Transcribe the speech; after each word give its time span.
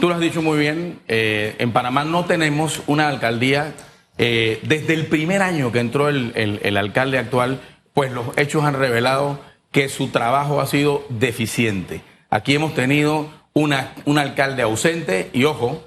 Tú 0.00 0.08
lo 0.08 0.14
has 0.14 0.20
dicho 0.20 0.40
muy 0.42 0.58
bien, 0.58 1.00
eh, 1.08 1.56
en 1.58 1.72
Panamá 1.72 2.04
no 2.04 2.24
tenemos 2.24 2.82
una 2.86 3.08
alcaldía. 3.08 3.74
eh, 4.22 4.60
desde 4.64 4.92
el 4.92 5.06
primer 5.06 5.40
año 5.40 5.72
que 5.72 5.78
entró 5.78 6.08
el, 6.10 6.32
el- 6.34 6.60
el 6.62 6.76
alcalde 6.76 7.16
actual, 7.18 7.58
pues 7.94 8.12
los 8.12 8.26
hechos 8.36 8.64
han 8.64 8.74
revelado 8.74 9.40
que 9.72 9.88
su 9.88 10.08
trabajo 10.08 10.60
ha 10.60 10.66
sido 10.66 11.06
deficiente. 11.08 12.02
Aquí 12.28 12.54
hemos 12.54 12.74
tenido 12.74 13.30
una, 13.54 13.94
un 14.04 14.18
alcalde 14.18 14.60
ausente 14.62 15.30
y, 15.32 15.44
ojo, 15.44 15.82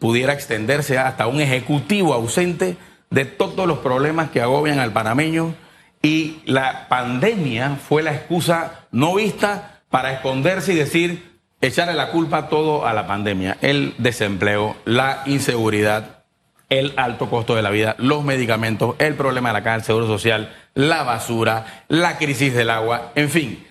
pudiera 0.00 0.32
extenderse 0.32 0.98
hasta 0.98 1.28
un 1.28 1.40
ejecutivo 1.40 2.12
ausente 2.12 2.76
de 3.10 3.24
todos 3.24 3.68
los 3.68 3.78
problemas 3.78 4.30
que 4.30 4.40
agobian 4.40 4.80
al 4.80 4.92
panameño 4.92 5.54
y 6.02 6.38
la 6.44 6.88
pandemia 6.88 7.76
fue 7.76 8.02
la 8.02 8.14
excusa 8.14 8.86
no 8.90 9.14
vista 9.14 9.82
para 9.90 10.12
esconderse 10.12 10.72
y 10.72 10.76
decir, 10.76 11.35
echarle 11.60 11.94
la 11.94 12.10
culpa 12.10 12.48
todo 12.48 12.86
a 12.86 12.92
la 12.92 13.06
pandemia, 13.06 13.56
el 13.60 13.94
desempleo, 13.98 14.76
la 14.84 15.22
inseguridad, 15.26 16.24
el 16.68 16.92
alto 16.96 17.30
costo 17.30 17.54
de 17.54 17.62
la 17.62 17.70
vida, 17.70 17.94
los 17.98 18.24
medicamentos, 18.24 18.96
el 18.98 19.14
problema 19.14 19.50
de 19.50 19.52
la 19.54 19.62
caja 19.62 19.76
del 19.76 19.84
Seguro 19.84 20.06
Social, 20.06 20.54
la 20.74 21.02
basura, 21.04 21.84
la 21.88 22.18
crisis 22.18 22.54
del 22.54 22.70
agua, 22.70 23.12
en 23.14 23.30
fin, 23.30 23.66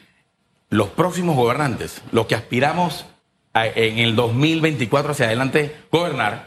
los 0.69 0.89
próximos 0.89 1.35
gobernantes, 1.35 2.01
los 2.11 2.25
que 2.25 2.35
aspiramos 2.35 3.05
a- 3.53 3.67
en 3.67 3.99
el 3.99 4.15
2024 4.15 5.11
hacia 5.11 5.27
adelante 5.27 5.75
gobernar, 5.91 6.45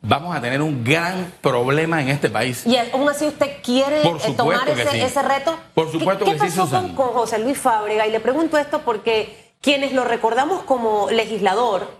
vamos 0.00 0.36
a 0.36 0.40
tener 0.40 0.62
un 0.62 0.84
gran 0.84 1.32
problema 1.40 2.00
en 2.02 2.08
este 2.08 2.28
país. 2.28 2.64
Y 2.66 2.76
aún 2.76 3.08
así 3.08 3.26
usted 3.26 3.56
quiere 3.64 4.02
eh, 4.02 4.34
tomar 4.36 4.68
ese, 4.68 4.88
sí. 4.90 5.00
ese 5.00 5.22
reto. 5.22 5.58
Por 5.74 5.90
supuesto 5.90 6.24
¿Qué, 6.24 6.32
que 6.32 6.38
qué 6.38 6.50
sí, 6.50 6.56
pasó 6.58 6.66
Susan. 6.66 6.94
con 6.94 7.08
José 7.08 7.38
Luis 7.38 7.58
Fábrega? 7.58 8.06
Y 8.06 8.12
le 8.12 8.20
pregunto 8.20 8.58
esto 8.58 8.82
porque 8.84 9.47
quienes 9.60 9.92
lo 9.92 10.04
recordamos 10.04 10.62
como 10.64 11.08
legislador, 11.10 11.96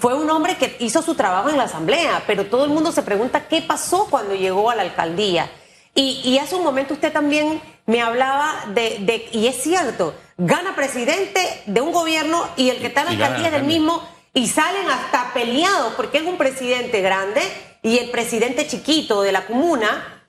fue 0.00 0.14
un 0.14 0.30
hombre 0.30 0.56
que 0.56 0.76
hizo 0.78 1.02
su 1.02 1.14
trabajo 1.16 1.48
en 1.50 1.56
la 1.56 1.64
asamblea, 1.64 2.22
pero 2.28 2.46
todo 2.46 2.64
el 2.64 2.70
mundo 2.70 2.92
se 2.92 3.02
pregunta 3.02 3.48
qué 3.48 3.60
pasó 3.60 4.06
cuando 4.08 4.34
llegó 4.34 4.70
a 4.70 4.76
la 4.76 4.82
alcaldía. 4.82 5.50
Y, 5.94 6.20
y 6.24 6.38
hace 6.38 6.54
un 6.54 6.62
momento 6.62 6.94
usted 6.94 7.12
también 7.12 7.60
me 7.86 8.00
hablaba 8.00 8.54
de, 8.68 8.98
de- 9.00 9.28
y 9.32 9.48
es 9.48 9.60
cierto, 9.60 10.14
gana 10.36 10.76
presidente 10.76 11.40
de 11.66 11.80
un 11.80 11.90
gobierno 11.90 12.46
y 12.56 12.70
el 12.70 12.78
que 12.78 12.86
está 12.86 13.00
en 13.00 13.06
la 13.08 13.12
Y 13.14 13.16
alcaldía 13.16 13.46
es 13.46 13.52
del 13.52 13.60
alcalde. 13.62 13.78
mismo 13.78 14.08
y 14.32 14.46
salen 14.46 14.88
hasta 14.88 15.32
peleados 15.34 15.94
porque 15.96 16.18
es 16.18 16.24
un 16.24 16.36
presidente 16.38 17.00
grande 17.00 17.40
y 17.82 17.98
el 17.98 18.10
presidente 18.10 18.66
chiquito 18.68 19.22
de 19.22 19.32
la 19.32 19.44
comuna. 19.46 20.22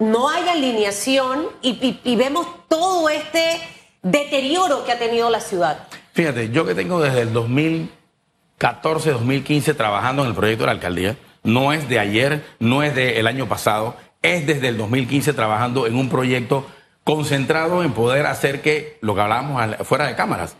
No 0.00 0.28
hay 0.28 0.48
alineación 0.48 1.46
y, 1.62 1.70
y- 1.70 2.00
y 2.02 2.16
vemos 2.16 2.46
todo 2.68 3.08
este 3.08 3.60
deterioro 4.02 4.84
que 4.84 4.92
ha 4.92 4.98
tenido 4.98 5.30
la 5.30 5.40
ciudad. 5.40 5.86
Fíjate, 6.12 6.50
yo 6.50 6.66
que 6.66 6.74
tengo 6.74 7.00
desde 7.00 7.22
el 7.22 7.32
2014, 7.32 9.12
2015 9.12 9.74
trabajando 9.74 10.22
en 10.22 10.28
el 10.28 10.34
proyecto 10.34 10.64
de 10.64 10.66
la 10.66 10.72
alcaldía, 10.72 11.16
no 11.42 11.72
es 11.72 11.88
de 11.88 11.98
ayer, 11.98 12.44
no 12.58 12.82
es 12.82 12.94
del 12.94 13.26
año 13.26 13.48
pasado, 13.48 13.96
es 14.22 14.46
desde 14.46 14.68
el 14.68 14.76
2015 14.76 15.32
trabajando 15.32 15.86
en 15.86 15.96
un 15.96 16.08
proyecto 16.08 16.66
concentrado 17.04 17.82
en 17.82 17.92
poder 17.92 18.26
hacer 18.26 18.60
que, 18.62 18.98
lo 19.00 19.14
que 19.14 19.22
hablábamos 19.22 19.76
fuera 19.86 20.06
de 20.06 20.14
cámaras, 20.14 20.56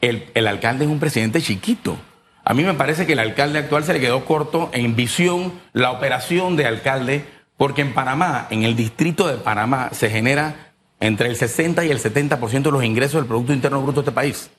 el, 0.00 0.30
el 0.34 0.46
alcalde 0.46 0.84
es 0.84 0.90
un 0.90 1.00
presidente 1.00 1.42
chiquito. 1.42 1.96
A 2.44 2.54
mí 2.54 2.62
me 2.62 2.74
parece 2.74 3.06
que 3.06 3.12
el 3.14 3.18
alcalde 3.18 3.58
actual 3.58 3.84
se 3.84 3.92
le 3.92 4.00
quedó 4.00 4.24
corto 4.24 4.70
en 4.72 4.96
visión 4.96 5.52
la 5.72 5.90
operación 5.90 6.56
de 6.56 6.66
alcalde, 6.66 7.24
porque 7.56 7.82
en 7.82 7.92
Panamá, 7.92 8.46
en 8.50 8.62
el 8.62 8.76
distrito 8.76 9.26
de 9.28 9.36
Panamá, 9.36 9.90
se 9.92 10.08
genera 10.10 10.69
entre 11.00 11.28
el 11.28 11.36
60 11.36 11.84
y 11.84 11.90
el 11.90 11.98
70% 11.98 12.62
de 12.62 12.70
los 12.70 12.84
ingresos 12.84 13.20
del 13.20 13.26
Producto 13.26 13.52
Interno 13.52 13.82
Bruto 13.82 14.02
de 14.02 14.10
este 14.10 14.14
país. 14.14 14.50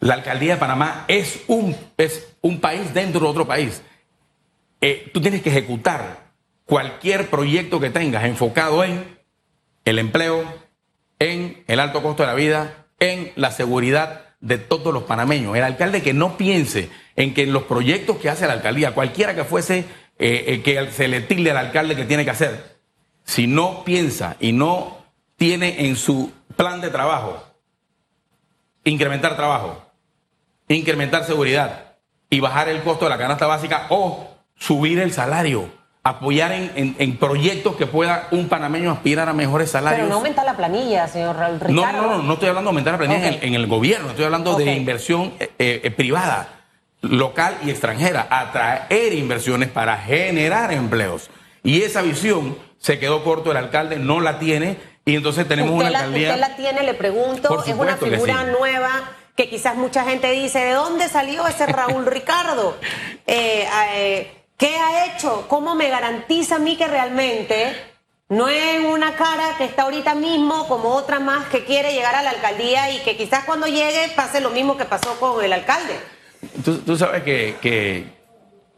La 0.00 0.14
alcaldía 0.14 0.54
de 0.54 0.60
Panamá 0.60 1.04
es 1.08 1.42
un, 1.48 1.76
es 1.96 2.34
un 2.40 2.60
país 2.60 2.94
dentro 2.94 3.20
de 3.20 3.26
otro 3.26 3.46
país. 3.46 3.82
Eh, 4.80 5.10
tú 5.12 5.20
tienes 5.20 5.42
que 5.42 5.50
ejecutar 5.50 6.32
cualquier 6.64 7.28
proyecto 7.28 7.78
que 7.80 7.90
tengas 7.90 8.24
enfocado 8.24 8.82
en 8.82 9.18
el 9.84 9.98
empleo, 9.98 10.44
en 11.18 11.62
el 11.66 11.80
alto 11.80 12.02
costo 12.02 12.22
de 12.22 12.28
la 12.28 12.34
vida, 12.34 12.86
en 12.98 13.32
la 13.36 13.50
seguridad 13.50 14.26
de 14.40 14.58
todos 14.58 14.92
los 14.92 15.04
panameños. 15.04 15.56
El 15.56 15.64
alcalde 15.64 16.02
que 16.02 16.14
no 16.14 16.36
piense 16.36 16.90
en 17.16 17.34
que 17.34 17.46
los 17.46 17.64
proyectos 17.64 18.16
que 18.18 18.28
hace 18.28 18.46
la 18.46 18.54
alcaldía, 18.54 18.94
cualquiera 18.94 19.34
que 19.34 19.44
fuese 19.44 19.84
eh, 20.18 20.44
eh, 20.46 20.62
que 20.62 20.90
se 20.90 21.08
le 21.08 21.20
tilde 21.20 21.50
al 21.50 21.58
alcalde 21.58 21.96
que 21.96 22.04
tiene 22.04 22.24
que 22.24 22.30
hacer, 22.30 22.78
si 23.24 23.46
no 23.46 23.84
piensa 23.84 24.36
y 24.40 24.52
no 24.52 25.01
tiene 25.46 25.86
en 25.88 25.96
su 25.96 26.30
plan 26.56 26.80
de 26.80 26.88
trabajo 26.88 27.42
incrementar 28.84 29.34
trabajo, 29.34 29.82
incrementar 30.68 31.24
seguridad 31.24 31.94
y 32.30 32.38
bajar 32.38 32.68
el 32.68 32.80
costo 32.84 33.06
de 33.06 33.10
la 33.10 33.18
canasta 33.18 33.48
básica 33.48 33.86
o 33.88 34.28
subir 34.56 35.00
el 35.00 35.12
salario, 35.12 35.68
apoyar 36.04 36.52
en, 36.52 36.70
en- 36.76 36.96
en 36.96 37.16
proyectos 37.16 37.74
que 37.74 37.86
pueda 37.86 38.28
un 38.30 38.48
panameño 38.48 38.92
aspirar 38.92 39.28
a 39.28 39.32
mejores 39.32 39.72
salarios. 39.72 40.02
Pero 40.02 40.10
no 40.10 40.14
aumenta 40.18 40.44
la 40.44 40.56
planilla, 40.56 41.08
señor 41.08 41.34
Raúl 41.34 41.58
No, 41.58 41.66
Ricardo. 41.86 42.02
no, 42.02 42.16
no, 42.18 42.22
no 42.22 42.32
estoy 42.34 42.48
hablando 42.48 42.68
de 42.68 42.70
aumentar 42.70 42.92
la 42.92 42.98
planilla 42.98 43.26
en, 43.26 43.34
el, 43.34 43.44
en 43.44 43.54
el 43.54 43.66
gobierno, 43.66 44.10
estoy 44.10 44.24
hablando 44.26 44.54
de 44.56 44.72
inversión 44.76 45.32
eh, 45.40 45.50
eh, 45.58 45.90
privada, 45.90 46.66
local 47.00 47.56
y 47.64 47.70
extranjera, 47.70 48.28
atraer 48.30 49.12
inversiones 49.12 49.70
para 49.70 49.96
generar 49.98 50.72
empleos. 50.72 51.30
Y 51.64 51.82
esa 51.82 52.00
visión 52.00 52.56
se 52.78 53.00
quedó 53.00 53.24
corto, 53.24 53.50
el 53.50 53.56
alcalde 53.56 53.96
no 53.98 54.20
la 54.20 54.38
tiene 54.38 54.91
y 55.04 55.16
entonces 55.16 55.46
tenemos 55.48 55.72
usted, 55.72 55.86
una 55.86 55.90
la, 55.90 55.98
alcaldía... 56.00 56.28
usted 56.28 56.40
la 56.40 56.56
tiene, 56.56 56.82
le 56.82 56.94
pregunto, 56.94 57.48
Por 57.48 57.68
es 57.68 57.74
una 57.74 57.96
figura 57.96 58.44
sí. 58.44 58.50
nueva 58.58 59.10
que 59.36 59.48
quizás 59.48 59.76
mucha 59.76 60.04
gente 60.04 60.30
dice, 60.30 60.58
¿de 60.58 60.72
dónde 60.72 61.08
salió 61.08 61.46
ese 61.46 61.66
Raúl 61.66 62.06
Ricardo? 62.06 62.76
Eh, 63.24 63.68
eh, 63.94 64.42
¿Qué 64.56 64.76
ha 64.76 65.06
hecho? 65.06 65.46
¿Cómo 65.48 65.76
me 65.76 65.88
garantiza 65.88 66.56
a 66.56 66.58
mí 66.58 66.76
que 66.76 66.88
realmente 66.88 67.72
no 68.28 68.48
es 68.48 68.84
una 68.84 69.14
cara 69.14 69.54
que 69.56 69.64
está 69.64 69.82
ahorita 69.82 70.16
mismo 70.16 70.66
como 70.66 70.88
otra 70.90 71.20
más 71.20 71.46
que 71.46 71.64
quiere 71.64 71.92
llegar 71.92 72.16
a 72.16 72.22
la 72.22 72.30
alcaldía 72.30 72.90
y 72.90 72.98
que 73.00 73.16
quizás 73.16 73.44
cuando 73.44 73.68
llegue 73.68 74.08
pase 74.16 74.40
lo 74.40 74.50
mismo 74.50 74.76
que 74.76 74.84
pasó 74.84 75.18
con 75.20 75.42
el 75.44 75.52
alcalde? 75.52 75.94
Tú, 76.64 76.78
tú 76.78 76.96
sabes 76.96 77.22
que, 77.22 77.56
que 77.62 78.06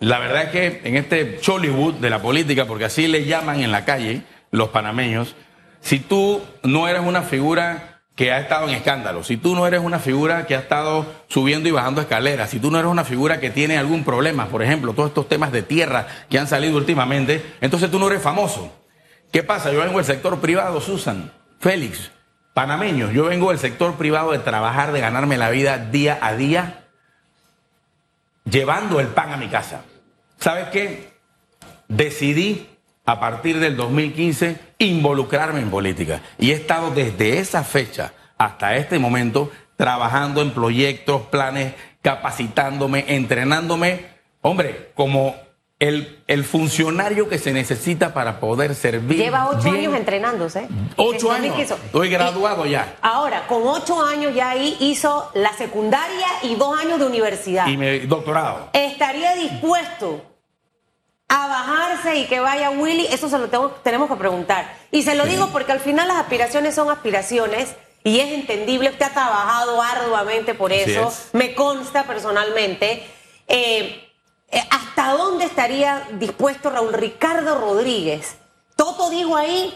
la 0.01 0.19
verdad 0.19 0.45
es 0.45 0.51
que 0.51 0.81
en 0.85 0.97
este 0.97 1.39
Chollywood 1.41 1.95
de 1.95 2.11
la 2.11 2.21
política, 2.21 2.67
porque 2.67 2.85
así 2.85 3.09
le 3.09 3.25
llaman 3.25 3.61
en 3.61 3.73
la 3.73 3.85
calle 3.87 4.23
los 4.51 4.69
panameños, 4.69 5.35
si 5.85 6.01
tú 6.01 6.43
no 6.63 6.89
eres 6.89 7.03
una 7.03 7.23
figura 7.23 8.01
que 8.17 8.33
ha 8.33 8.41
estado 8.41 8.69
en 8.69 8.75
escándalo, 8.75 9.23
si 9.23 9.37
tú 9.37 9.55
no 9.55 9.67
eres 9.67 9.81
una 9.81 9.99
figura 9.99 10.47
que 10.47 10.57
ha 10.57 10.61
estado 10.61 11.05
subiendo 11.29 11.69
y 11.69 11.73
bajando 11.73 12.01
escaleras, 12.01 12.49
si 12.49 12.59
tú 12.59 12.71
no 12.71 12.79
eres 12.79 12.91
una 12.91 13.05
figura 13.05 13.39
que 13.39 13.51
tiene 13.51 13.77
algún 13.77 14.03
problema, 14.03 14.47
por 14.47 14.63
ejemplo, 14.63 14.95
todos 14.95 15.11
estos 15.11 15.29
temas 15.29 15.53
de 15.53 15.63
tierra 15.63 16.07
que 16.31 16.39
han 16.39 16.47
salido 16.47 16.79
últimamente, 16.79 17.55
entonces 17.61 17.91
tú 17.91 17.99
no 17.99 18.07
eres 18.07 18.23
famoso. 18.23 18.73
¿Qué 19.31 19.43
pasa? 19.43 19.73
Yo 19.73 19.81
vengo 19.81 19.99
del 19.99 20.07
sector 20.07 20.41
privado, 20.41 20.81
Susan, 20.81 21.31
Félix, 21.61 22.13
panameños, 22.55 23.13
yo 23.13 23.27
vengo 23.27 23.51
del 23.51 23.59
sector 23.59 23.97
privado 23.97 24.33
de 24.33 24.39
trabajar, 24.39 24.91
de 24.93 25.01
ganarme 25.01 25.37
la 25.37 25.51
vida 25.51 25.77
día 25.77 26.19
a 26.23 26.35
día 26.35 26.85
llevando 28.49 29.01
el 29.01 29.09
pan 29.09 29.35
a 29.35 29.37
mi 29.37 29.49
casa. 29.49 29.83
¿Sabes 30.39 30.69
qué? 30.69 31.13
Decidí 31.89 32.74
a 33.07 33.21
partir 33.21 33.59
del 33.61 33.77
2015 33.77 34.59
involucrarme 34.79 35.61
en 35.61 35.71
política 35.71 36.21
y 36.39 36.51
he 36.51 36.55
estado 36.55 36.91
desde 36.91 37.39
esa 37.39 37.63
fecha 37.65 38.13
hasta 38.39 38.77
este 38.77 38.99
momento 38.99 39.51
trabajando 39.77 40.41
en 40.43 40.53
proyectos, 40.53 41.23
planes, 41.23 41.75
capacitándome, 42.03 43.05
entrenándome, 43.09 44.07
hombre, 44.41 44.93
como 44.95 45.35
el, 45.81 46.23
el 46.29 46.45
funcionario 46.45 47.29
que 47.29 47.39
se 47.39 47.53
necesita 47.53 48.15
para 48.15 48.41
poder 48.41 48.75
servir. 48.75 49.19
Lleva 49.19 49.49
ocho 49.49 49.65
bien. 49.71 49.77
años 49.77 49.95
entrenándose. 49.97 50.69
Ocho 50.97 51.31
años. 51.33 51.49
2015. 51.57 51.75
Estoy 51.87 52.09
Y- 52.09 52.11
graduado 52.11 52.65
ya. 52.67 52.97
Ahora, 53.03 53.47
con 53.47 53.63
ocho 53.67 54.03
años 54.03 54.35
ya 54.35 54.51
ahí 54.51 54.77
hizo 54.81 55.31
la 55.35 55.53
secundaria 55.53 56.27
y 56.43 56.55
dos 56.55 56.79
años 56.79 56.99
de 57.01 57.07
universidad. 57.07 57.67
Y 57.67 57.77
mi 57.77 57.99
doctorado. 58.01 58.71
¿Estaría 58.73 59.35
dispuesto 59.35 60.23
a 61.29 61.47
bajarse 61.49 62.17
y 62.17 62.27
que 62.27 62.41
vaya 62.41 62.71
Willy? 62.71 63.07
Eso 63.07 63.29
se 63.29 63.39
lo 63.39 63.49
tengo- 63.49 63.71
tenemos 63.83 64.09
que 64.09 64.17
preguntar. 64.17 64.77
Y 64.91 65.03
se 65.03 65.15
lo 65.15 65.25
digo 65.25 65.49
porque 65.49 65.73
al 65.73 65.81
final 65.81 66.09
las 66.09 66.19
aspiraciones 66.19 66.75
son 66.75 66.91
aspiraciones 66.91 67.75
y 68.03 68.21
es 68.21 68.33
entendible. 68.33 68.91
Usted 68.91 69.07
ha 69.07 69.11
trabajado 69.11 69.81
arduamente 69.83 70.55
por 70.55 70.73
eso. 70.73 71.09
es. 71.09 71.29
Me 71.33 71.55
consta 71.55 72.05
personalmente. 72.05 73.07
Eh, 73.49 74.01
eh, 74.51 74.63
¿Hasta 74.71 75.13
dónde 75.13 75.47
estaría 75.47 76.07
dispuesto 76.13 76.71
Raúl 76.71 76.93
Ricardo 76.93 77.59
Rodríguez? 77.59 78.37
Toto 78.77 79.09
digo 79.11 79.37
ahí, 79.37 79.73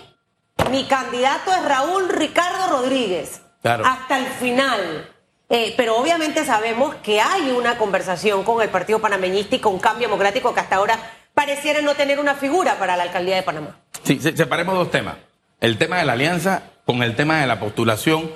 mi 0.70 0.84
candidato 0.84 1.52
es 1.52 1.64
Raúl 1.64 2.08
Ricardo 2.08 2.68
Rodríguez. 2.68 3.40
Claro. 3.62 3.84
Hasta 3.86 4.18
el 4.18 4.26
final. 4.26 5.12
Eh, 5.50 5.72
pero 5.78 5.96
obviamente 5.96 6.44
sabemos 6.44 6.94
que 6.96 7.20
hay 7.22 7.50
una 7.52 7.78
conversación 7.78 8.44
con 8.44 8.60
el 8.60 8.68
Partido 8.68 8.98
Panameñista 9.00 9.56
y 9.56 9.60
con 9.60 9.78
Cambio 9.78 10.06
Democrático 10.08 10.52
que 10.52 10.60
hasta 10.60 10.76
ahora 10.76 10.98
pareciera 11.38 11.80
no 11.82 11.94
tener 11.94 12.18
una 12.18 12.34
figura 12.34 12.80
para 12.80 12.96
la 12.96 13.04
alcaldía 13.04 13.36
de 13.36 13.42
Panamá. 13.44 13.76
Sí, 14.02 14.18
se- 14.18 14.36
separemos 14.36 14.74
dos 14.74 14.90
temas. 14.90 15.14
El 15.60 15.78
tema 15.78 15.98
de 15.98 16.04
la 16.04 16.14
alianza 16.14 16.62
con 16.84 17.02
el 17.04 17.14
tema 17.14 17.40
de 17.40 17.46
la 17.46 17.60
postulación 17.60 18.28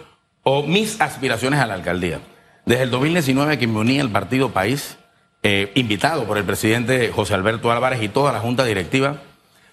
o 0.44 0.62
mis 0.62 1.00
aspiraciones 1.00 1.58
a 1.58 1.66
la 1.66 1.74
alcaldía. 1.74 2.20
Desde 2.64 2.84
el 2.84 2.90
2019 2.90 3.58
que 3.58 3.66
me 3.66 3.80
uní 3.80 3.98
al 3.98 4.10
partido 4.10 4.50
País, 4.50 4.98
eh, 5.42 5.72
invitado 5.74 6.24
por 6.26 6.38
el 6.38 6.44
presidente 6.44 7.10
José 7.12 7.34
Alberto 7.34 7.72
Álvarez 7.72 8.00
y 8.02 8.08
toda 8.08 8.30
la 8.32 8.38
Junta 8.38 8.62
Directiva, 8.64 9.16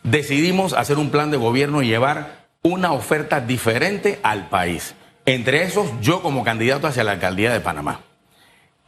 decidimos 0.01 0.73
hacer 0.73 0.97
un 0.97 1.11
plan 1.11 1.29
de 1.29 1.37
gobierno 1.37 1.83
y 1.83 1.87
llevar 1.87 2.47
una 2.63 2.91
oferta 2.93 3.41
diferente 3.41 4.19
al 4.23 4.49
país. 4.49 4.95
Entre 5.27 5.61
esos, 5.63 5.87
yo 6.01 6.23
como 6.23 6.43
candidato 6.43 6.87
hacia 6.87 7.03
la 7.03 7.11
alcaldía 7.11 7.53
de 7.53 7.59
Panamá. 7.59 8.01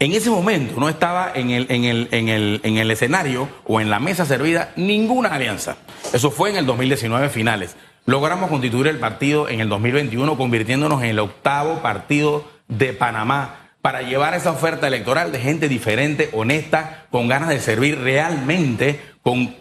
En 0.01 0.13
ese 0.13 0.31
momento 0.31 0.79
no 0.79 0.89
estaba 0.89 1.31
en 1.35 1.51
el, 1.51 1.67
en, 1.69 1.83
el, 1.83 2.07
en, 2.09 2.27
el, 2.27 2.59
en 2.63 2.77
el 2.77 2.89
escenario 2.89 3.47
o 3.67 3.79
en 3.79 3.91
la 3.91 3.99
mesa 3.99 4.25
servida 4.25 4.71
ninguna 4.75 5.29
alianza. 5.29 5.77
Eso 6.11 6.31
fue 6.31 6.49
en 6.49 6.55
el 6.55 6.65
2019 6.65 7.29
finales. 7.29 7.75
Logramos 8.07 8.49
constituir 8.49 8.87
el 8.87 8.97
partido 8.97 9.47
en 9.47 9.59
el 9.59 9.69
2021 9.69 10.37
convirtiéndonos 10.37 11.03
en 11.03 11.09
el 11.09 11.19
octavo 11.19 11.83
partido 11.83 12.49
de 12.67 12.93
Panamá 12.93 13.69
para 13.83 14.01
llevar 14.01 14.33
esa 14.33 14.49
oferta 14.49 14.87
electoral 14.87 15.31
de 15.31 15.37
gente 15.37 15.69
diferente, 15.69 16.31
honesta, 16.33 17.05
con 17.11 17.27
ganas 17.27 17.49
de 17.49 17.59
servir 17.59 17.99
realmente, 17.99 18.99
con 19.21 19.55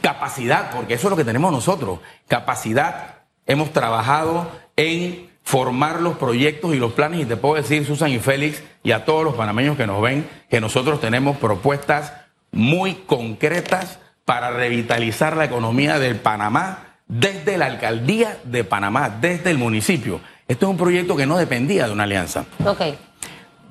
capacidad, 0.00 0.70
porque 0.70 0.94
eso 0.94 1.08
es 1.08 1.10
lo 1.10 1.16
que 1.16 1.24
tenemos 1.24 1.50
nosotros, 1.50 1.98
capacidad. 2.28 3.24
Hemos 3.48 3.72
trabajado 3.72 4.48
en 4.76 5.31
formar 5.42 6.00
los 6.00 6.16
proyectos 6.16 6.74
y 6.74 6.78
los 6.78 6.92
planes 6.92 7.20
y 7.20 7.24
te 7.24 7.36
puedo 7.36 7.56
decir, 7.56 7.84
Susan 7.84 8.10
y 8.10 8.18
Félix, 8.18 8.62
y 8.82 8.92
a 8.92 9.04
todos 9.04 9.24
los 9.24 9.34
panameños 9.34 9.76
que 9.76 9.86
nos 9.86 10.00
ven, 10.00 10.28
que 10.48 10.60
nosotros 10.60 11.00
tenemos 11.00 11.36
propuestas 11.36 12.12
muy 12.50 12.94
concretas 12.94 13.98
para 14.24 14.50
revitalizar 14.50 15.36
la 15.36 15.44
economía 15.44 15.98
del 15.98 16.16
Panamá 16.16 16.92
desde 17.08 17.58
la 17.58 17.66
alcaldía 17.66 18.38
de 18.44 18.64
Panamá, 18.64 19.10
desde 19.20 19.50
el 19.50 19.58
municipio. 19.58 20.20
Esto 20.48 20.66
es 20.66 20.70
un 20.70 20.78
proyecto 20.78 21.16
que 21.16 21.26
no 21.26 21.36
dependía 21.36 21.86
de 21.86 21.92
una 21.92 22.04
alianza. 22.04 22.46
Ok. 22.64 22.80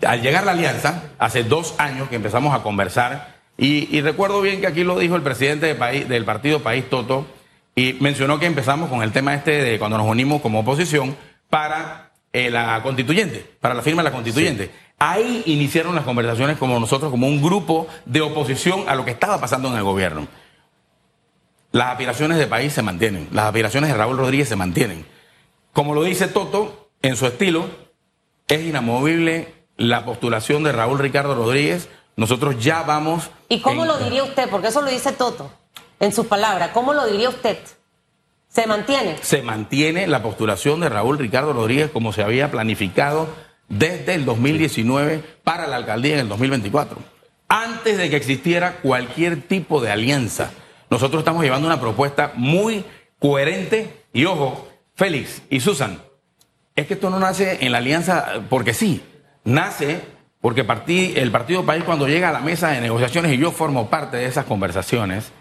Al 0.05 0.21
llegar 0.21 0.45
la 0.45 0.51
alianza, 0.51 1.03
hace 1.17 1.43
dos 1.43 1.75
años 1.77 2.09
que 2.09 2.15
empezamos 2.15 2.53
a 2.53 2.63
conversar, 2.63 3.39
y, 3.57 4.01
recuerdo 4.01 4.41
bien 4.41 4.59
que 4.59 4.67
aquí 4.67 4.83
lo 4.83 4.97
dijo 4.97 5.15
el 5.15 5.21
presidente 5.21 5.75
del 5.75 6.25
partido 6.25 6.61
País 6.61 6.89
Toto, 6.89 7.27
y 7.75 7.93
mencionó 7.99 8.39
que 8.39 8.47
empezamos 8.47 8.89
con 8.89 9.03
el 9.03 9.11
tema 9.11 9.33
este 9.35 9.63
de 9.63 9.79
cuando 9.79 9.97
nos 9.97 10.07
unimos 10.07 10.41
como 10.41 10.59
oposición, 10.61 11.15
para 11.51 12.13
eh, 12.33 12.49
la 12.49 12.81
constituyente, 12.81 13.45
para 13.59 13.75
la 13.75 13.83
firma 13.83 14.01
de 14.01 14.09
la 14.09 14.15
constituyente. 14.15 14.71
Ahí 14.97 15.43
iniciaron 15.45 15.93
las 15.93 16.05
conversaciones 16.05 16.57
como 16.57 16.79
nosotros, 16.79 17.11
como 17.11 17.27
un 17.27 17.41
grupo 17.41 17.87
de 18.05 18.21
oposición 18.21 18.85
a 18.87 18.95
lo 18.95 19.05
que 19.05 19.11
estaba 19.11 19.39
pasando 19.39 19.67
en 19.67 19.75
el 19.75 19.83
gobierno. 19.83 20.27
Las 21.71 21.89
aspiraciones 21.89 22.37
de 22.37 22.47
país 22.47 22.73
se 22.73 22.81
mantienen, 22.81 23.27
las 23.31 23.45
aspiraciones 23.45 23.91
de 23.91 23.97
Raúl 23.97 24.17
Rodríguez 24.17 24.49
se 24.49 24.55
mantienen. 24.55 25.05
Como 25.73 25.93
lo 25.93 26.03
dice 26.03 26.27
Toto, 26.27 26.89
en 27.01 27.15
su 27.17 27.27
estilo, 27.27 27.65
es 28.47 28.61
inamovible 28.61 29.53
la 29.75 30.05
postulación 30.05 30.63
de 30.63 30.71
Raúl 30.71 30.99
Ricardo 30.99 31.35
Rodríguez. 31.35 31.89
Nosotros 32.15 32.63
ya 32.63 32.83
vamos. 32.83 33.29
¿Y 33.49 33.59
cómo 33.61 33.85
lo 33.85 33.97
diría 33.97 34.23
usted? 34.23 34.49
Porque 34.49 34.67
eso 34.67 34.81
lo 34.81 34.89
dice 34.89 35.11
Toto, 35.11 35.51
en 35.99 36.13
sus 36.13 36.27
palabras. 36.27 36.71
¿Cómo 36.73 36.93
lo 36.93 37.07
diría 37.07 37.29
usted? 37.29 37.57
¿Se 38.51 38.67
mantiene? 38.67 39.15
Se 39.21 39.41
mantiene 39.41 40.07
la 40.07 40.21
postulación 40.21 40.81
de 40.81 40.89
Raúl 40.89 41.17
Ricardo 41.17 41.53
Rodríguez 41.53 41.89
como 41.89 42.11
se 42.11 42.21
había 42.21 42.51
planificado 42.51 43.29
desde 43.69 44.13
el 44.13 44.25
2019 44.25 45.23
para 45.45 45.67
la 45.67 45.77
alcaldía 45.77 46.15
en 46.15 46.19
el 46.19 46.27
2024. 46.27 46.97
Antes 47.47 47.97
de 47.97 48.09
que 48.09 48.17
existiera 48.17 48.81
cualquier 48.81 49.41
tipo 49.41 49.79
de 49.79 49.89
alianza, 49.89 50.51
nosotros 50.89 51.21
estamos 51.21 51.43
llevando 51.43 51.65
una 51.65 51.79
propuesta 51.79 52.33
muy 52.35 52.83
coherente 53.19 54.03
y 54.11 54.25
ojo, 54.25 54.67
Félix 54.95 55.41
y 55.49 55.61
Susan, 55.61 55.99
es 56.75 56.87
que 56.87 56.95
esto 56.95 57.09
no 57.09 57.19
nace 57.19 57.59
en 57.61 57.71
la 57.71 57.77
alianza 57.77 58.41
porque 58.49 58.73
sí, 58.73 59.01
nace 59.45 60.01
porque 60.41 60.65
el 61.15 61.31
Partido 61.31 61.65
País 61.65 61.85
cuando 61.85 62.05
llega 62.05 62.27
a 62.27 62.33
la 62.33 62.41
mesa 62.41 62.71
de 62.71 62.81
negociaciones 62.81 63.31
y 63.31 63.37
yo 63.37 63.51
formo 63.51 63.89
parte 63.89 64.17
de 64.17 64.25
esas 64.25 64.43
conversaciones, 64.43 65.31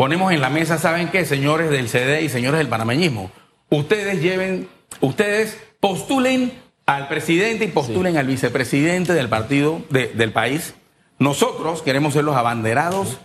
ponemos 0.00 0.32
en 0.32 0.40
la 0.40 0.48
mesa, 0.48 0.78
¿saben 0.78 1.08
qué, 1.08 1.26
señores 1.26 1.68
del 1.68 1.90
CD 1.90 2.22
y 2.22 2.30
señores 2.30 2.56
del 2.56 2.68
panameñismo? 2.68 3.30
Ustedes 3.68 4.22
lleven, 4.22 4.66
ustedes 5.02 5.58
postulen 5.78 6.54
al 6.86 7.06
presidente 7.06 7.66
y 7.66 7.68
postulen 7.68 8.16
al 8.16 8.26
vicepresidente 8.26 9.12
del 9.12 9.28
partido 9.28 9.82
del 9.90 10.32
país. 10.32 10.72
Nosotros 11.18 11.82
queremos 11.82 12.14
ser 12.14 12.24
los 12.24 12.34
abanderados 12.34 13.18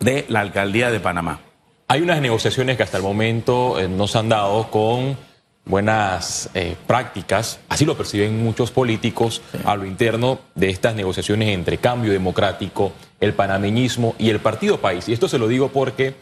de 0.00 0.26
la 0.28 0.40
alcaldía 0.40 0.90
de 0.90 0.98
Panamá. 0.98 1.42
Hay 1.86 2.02
unas 2.02 2.20
negociaciones 2.20 2.76
que 2.76 2.82
hasta 2.82 2.96
el 2.96 3.04
momento 3.04 3.78
eh, 3.78 3.86
no 3.86 4.08
se 4.08 4.18
han 4.18 4.30
dado 4.30 4.68
con 4.68 5.16
buenas 5.64 6.50
eh, 6.54 6.74
prácticas, 6.88 7.60
así 7.68 7.84
lo 7.84 7.96
perciben 7.96 8.42
muchos 8.42 8.72
políticos 8.72 9.42
a 9.64 9.76
lo 9.76 9.86
interno 9.86 10.40
de 10.56 10.70
estas 10.70 10.96
negociaciones 10.96 11.50
entre 11.50 11.78
Cambio 11.78 12.10
Democrático, 12.10 12.94
el 13.20 13.34
panameñismo 13.34 14.14
y 14.18 14.30
el 14.30 14.40
Partido 14.40 14.80
País. 14.80 15.08
Y 15.08 15.12
esto 15.12 15.28
se 15.28 15.38
lo 15.38 15.46
digo 15.46 15.68
porque 15.68 16.14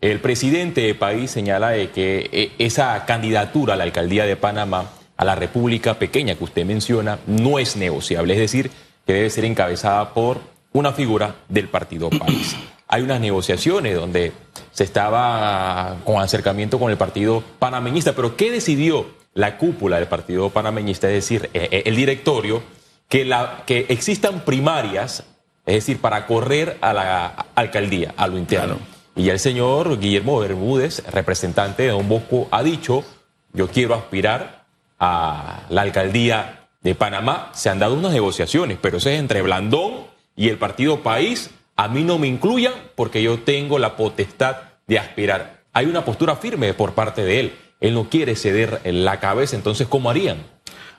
el 0.00 0.20
presidente 0.20 0.82
de 0.82 0.94
País 0.94 1.30
señala 1.30 1.70
de 1.70 1.90
que 1.90 2.28
eh, 2.32 2.52
esa 2.58 3.04
candidatura 3.06 3.74
a 3.74 3.76
la 3.76 3.84
alcaldía 3.84 4.24
de 4.24 4.36
Panamá, 4.36 4.90
a 5.16 5.24
la 5.24 5.34
República 5.34 5.98
pequeña 5.98 6.34
que 6.34 6.44
usted 6.44 6.64
menciona, 6.64 7.18
no 7.26 7.58
es 7.58 7.76
negociable, 7.76 8.34
es 8.34 8.40
decir, 8.40 8.70
que 9.06 9.14
debe 9.14 9.30
ser 9.30 9.44
encabezada 9.44 10.14
por 10.14 10.40
una 10.72 10.92
figura 10.92 11.36
del 11.48 11.68
Partido 11.68 12.10
País. 12.10 12.56
Hay 12.88 13.02
unas 13.02 13.20
negociaciones 13.20 13.96
donde 13.96 14.32
se 14.72 14.84
estaba 14.84 15.96
con 16.04 16.20
acercamiento 16.20 16.78
con 16.78 16.90
el 16.90 16.96
partido 16.96 17.42
panameñista, 17.58 18.12
pero 18.12 18.36
¿qué 18.36 18.50
decidió 18.50 19.06
la 19.32 19.56
cúpula 19.56 19.96
del 19.96 20.06
partido 20.06 20.50
panameñista? 20.50 21.08
Es 21.08 21.14
decir, 21.14 21.50
eh, 21.54 21.68
eh, 21.70 21.82
el 21.86 21.96
directorio, 21.96 22.62
que, 23.08 23.24
la, 23.24 23.62
que 23.66 23.86
existan 23.88 24.44
primarias, 24.44 25.24
es 25.66 25.74
decir, 25.74 26.00
para 26.00 26.26
correr 26.26 26.78
a 26.80 26.92
la 26.92 27.46
alcaldía, 27.54 28.14
a 28.16 28.26
lo 28.26 28.38
interno. 28.38 28.78
Y 29.16 29.28
el 29.28 29.38
señor 29.38 29.98
Guillermo 29.98 30.40
Bermúdez, 30.40 31.04
representante 31.10 31.84
de 31.84 31.90
Don 31.90 32.08
Bosco, 32.08 32.48
ha 32.50 32.62
dicho, 32.62 33.04
yo 33.52 33.68
quiero 33.68 33.94
aspirar 33.94 34.64
a 34.98 35.62
la 35.68 35.82
alcaldía 35.82 36.68
de 36.82 36.94
Panamá. 36.94 37.50
Se 37.54 37.70
han 37.70 37.78
dado 37.78 37.94
unas 37.94 38.12
negociaciones, 38.12 38.78
pero 38.80 38.98
eso 38.98 39.08
es 39.08 39.18
entre 39.18 39.42
Blandón 39.42 40.06
y 40.36 40.48
el 40.48 40.58
partido 40.58 41.02
País 41.02 41.50
a 41.76 41.88
mí 41.88 42.04
no 42.04 42.18
me 42.18 42.28
incluyan 42.28 42.72
porque 42.94 43.22
yo 43.22 43.40
tengo 43.40 43.78
la 43.78 43.96
potestad 43.96 44.56
de 44.86 44.98
aspirar. 44.98 45.62
Hay 45.72 45.86
una 45.86 46.04
postura 46.04 46.36
firme 46.36 46.74
por 46.74 46.94
parte 46.94 47.24
de 47.24 47.40
él. 47.40 47.54
Él 47.80 47.94
no 47.94 48.08
quiere 48.08 48.36
ceder 48.36 48.80
la 48.84 49.18
cabeza, 49.18 49.56
entonces 49.56 49.88
¿cómo 49.88 50.08
harían? 50.08 50.38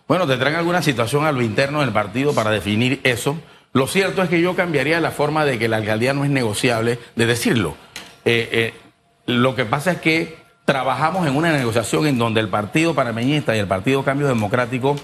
Bueno, 0.08 0.28
tendrán 0.28 0.56
alguna 0.56 0.82
situación 0.82 1.26
a 1.26 1.32
lo 1.32 1.42
interno 1.42 1.82
del 1.82 1.92
partido 1.92 2.34
para 2.34 2.52
definir 2.52 3.00
eso. 3.04 3.38
Lo 3.76 3.88
cierto 3.88 4.24
es 4.24 4.30
que 4.30 4.40
yo 4.40 4.56
cambiaría 4.56 5.02
la 5.02 5.12
forma 5.12 5.44
de 5.44 5.60
que 5.60 5.68
la 5.68 5.76
alcaldía 5.76 6.14
no 6.14 6.24
es 6.24 6.30
negociable, 6.30 6.98
de 7.18 7.26
decirlo. 7.26 7.76
Eh, 8.24 8.48
eh, 8.54 8.74
lo 9.26 9.54
que 9.54 9.66
pasa 9.66 9.92
es 9.92 9.98
que 10.00 10.38
trabajamos 10.64 11.28
en 11.28 11.36
una 11.36 11.52
negociación 11.52 12.08
en 12.08 12.18
donde 12.18 12.40
el 12.40 12.48
Partido 12.48 12.96
Panameñista 12.96 13.54
y 13.54 13.60
el 13.60 13.68
Partido 13.68 14.06
Cambio 14.06 14.30
Democrático 14.30 14.96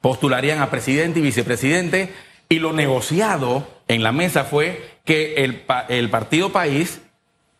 postularían 0.00 0.62
a 0.62 0.70
presidente 0.70 1.18
y 1.20 1.22
vicepresidente 1.24 2.14
y 2.48 2.58
lo 2.58 2.72
negociado 2.72 3.68
en 3.86 4.02
la 4.02 4.12
mesa 4.12 4.44
fue 4.44 4.96
que 5.04 5.44
el, 5.44 5.64
el 5.90 6.08
Partido 6.08 6.52
País 6.52 7.02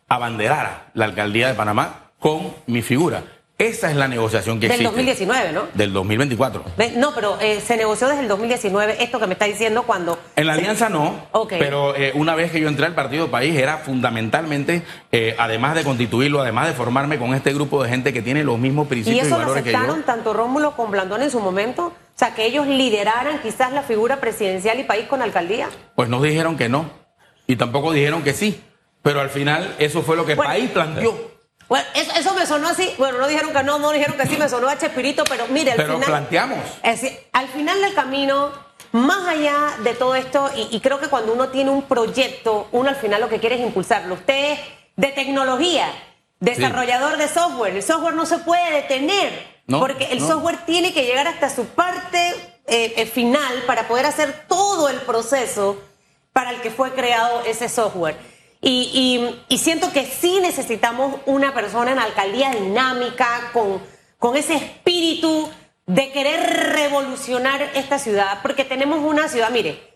abanderara 0.07 0.87
la 0.95 1.05
alcaldía 1.05 1.49
de 1.49 1.53
Panamá 1.53 2.09
con 2.17 2.51
mi 2.65 2.81
figura. 2.81 3.25
Esa 3.57 3.89
es 3.89 3.95
la 3.95 4.09
negociación 4.09 4.59
que 4.59 4.67
Del 4.67 4.81
existe. 4.81 4.97
Del 4.97 5.05
2019, 5.05 5.51
¿no? 5.53 5.61
Del 5.73 5.93
2024. 5.93 6.63
No, 6.97 7.15
pero 7.15 7.39
eh, 7.39 7.61
se 7.61 7.77
negoció 7.77 8.09
desde 8.09 8.21
el 8.21 8.27
2019, 8.27 9.01
esto 9.01 9.17
que 9.17 9.27
me 9.27 9.33
está 9.33 9.45
diciendo 9.45 9.83
cuando... 9.83 10.19
En 10.35 10.47
la 10.47 10.53
alianza 10.53 10.89
no, 10.89 11.25
pero 11.47 11.95
eh, 11.95 12.11
una 12.15 12.35
vez 12.35 12.51
que 12.51 12.59
yo 12.59 12.67
entré 12.67 12.85
al 12.85 12.95
Partido 12.95 13.31
País 13.31 13.55
era 13.55 13.77
fundamentalmente, 13.77 14.83
eh, 15.13 15.35
además 15.39 15.75
de 15.75 15.85
constituirlo, 15.85 16.41
además 16.41 16.67
de 16.67 16.73
formarme 16.73 17.17
con 17.17 17.33
este 17.33 17.53
grupo 17.53 17.81
de 17.81 17.89
gente 17.89 18.11
que 18.11 18.21
tiene 18.21 18.43
los 18.43 18.59
mismos 18.59 18.89
principios 18.89 19.23
y, 19.23 19.27
eso 19.27 19.37
valores 19.37 19.63
que 19.63 19.71
yo. 19.71 19.77
aceptaron 19.77 20.03
tanto 20.03 20.33
Rómulo 20.33 20.75
como 20.75 20.89
Blandón 20.89 21.21
en 21.21 21.31
su 21.31 21.39
momento? 21.39 21.85
O 21.87 22.17
sea, 22.17 22.35
que 22.35 22.45
ellos 22.45 22.67
lideraran 22.67 23.41
quizás 23.41 23.71
la 23.71 23.83
figura 23.83 24.19
presidencial 24.19 24.81
y 24.81 24.83
país 24.83 25.05
con 25.07 25.21
alcaldía. 25.21 25.69
Pues 25.95 26.09
nos 26.09 26.21
dijeron 26.21 26.57
que 26.57 26.67
no, 26.67 26.89
y 27.47 27.55
tampoco 27.55 27.93
dijeron 27.93 28.21
que 28.21 28.33
sí, 28.33 28.61
pero 29.01 29.21
al 29.21 29.29
final 29.29 29.75
eso 29.79 30.01
fue 30.01 30.17
lo 30.17 30.25
que 30.25 30.33
el 30.33 30.39
país 30.39 30.69
planteó. 30.71 31.34
Bueno, 31.67 31.85
eso, 31.95 32.33
me 32.35 32.45
sonó 32.45 32.67
así. 32.67 32.93
Bueno, 32.97 33.17
no 33.17 33.27
dijeron 33.27 33.51
que 33.51 33.63
no, 33.63 33.79
no 33.79 33.91
dijeron 33.91 34.17
que 34.17 34.27
sí, 34.27 34.37
me 34.37 34.47
sonó 34.47 34.69
a 34.69 34.77
Chespirito, 34.77 35.23
pero 35.23 35.47
mire, 35.47 35.71
al 35.71 35.77
pero 35.77 35.99
planteamos. 35.99 36.59
al 37.33 37.47
final 37.47 37.81
del 37.81 37.93
camino, 37.93 38.51
más 38.91 39.27
allá 39.27 39.75
de 39.83 39.93
todo 39.93 40.15
esto, 40.15 40.49
y, 40.55 40.79
creo 40.79 40.99
que 40.99 41.07
cuando 41.07 41.33
uno 41.33 41.49
tiene 41.49 41.71
un 41.71 41.83
proyecto, 41.83 42.67
uno 42.71 42.89
al 42.89 42.95
final 42.95 43.21
lo 43.21 43.29
que 43.29 43.39
quiere 43.39 43.55
es 43.55 43.61
impulsarlo. 43.61 44.13
Usted 44.15 44.53
es 44.53 44.59
de 44.95 45.07
tecnología, 45.07 45.87
desarrollador 46.39 47.17
de 47.17 47.27
software. 47.27 47.75
El 47.75 47.83
software 47.83 48.13
no 48.13 48.25
se 48.25 48.37
puede 48.39 48.71
detener, 48.71 49.55
porque 49.67 50.05
el 50.11 50.21
software 50.21 50.57
tiene 50.65 50.93
que 50.93 51.03
llegar 51.03 51.27
hasta 51.27 51.49
su 51.49 51.65
parte 51.65 52.29
eh, 52.67 52.93
eh, 52.97 53.05
final 53.05 53.63
para 53.65 53.87
poder 53.87 54.05
hacer 54.05 54.45
todo 54.47 54.89
el 54.89 54.97
proceso 54.97 55.81
para 56.31 56.51
el 56.51 56.61
que 56.61 56.69
fue 56.69 56.91
creado 56.93 57.41
ese 57.45 57.69
software. 57.69 58.17
Y, 58.67 59.57
siento 59.57 59.93
que 59.93 60.05
sí 60.05 60.39
necesitamos 60.41 61.17
una 61.25 61.53
persona 61.53 61.91
en 61.91 61.99
alcaldía 61.99 62.51
dinámica, 62.51 63.51
con, 63.53 63.81
con 64.17 64.35
ese 64.35 64.55
espíritu 64.55 65.49
de 65.85 66.11
querer 66.11 66.73
revolucionar 66.73 67.61
esta 67.75 67.99
ciudad, 67.99 68.39
porque 68.41 68.65
tenemos 68.65 68.99
una 69.03 69.29
ciudad, 69.29 69.51
mire, 69.51 69.95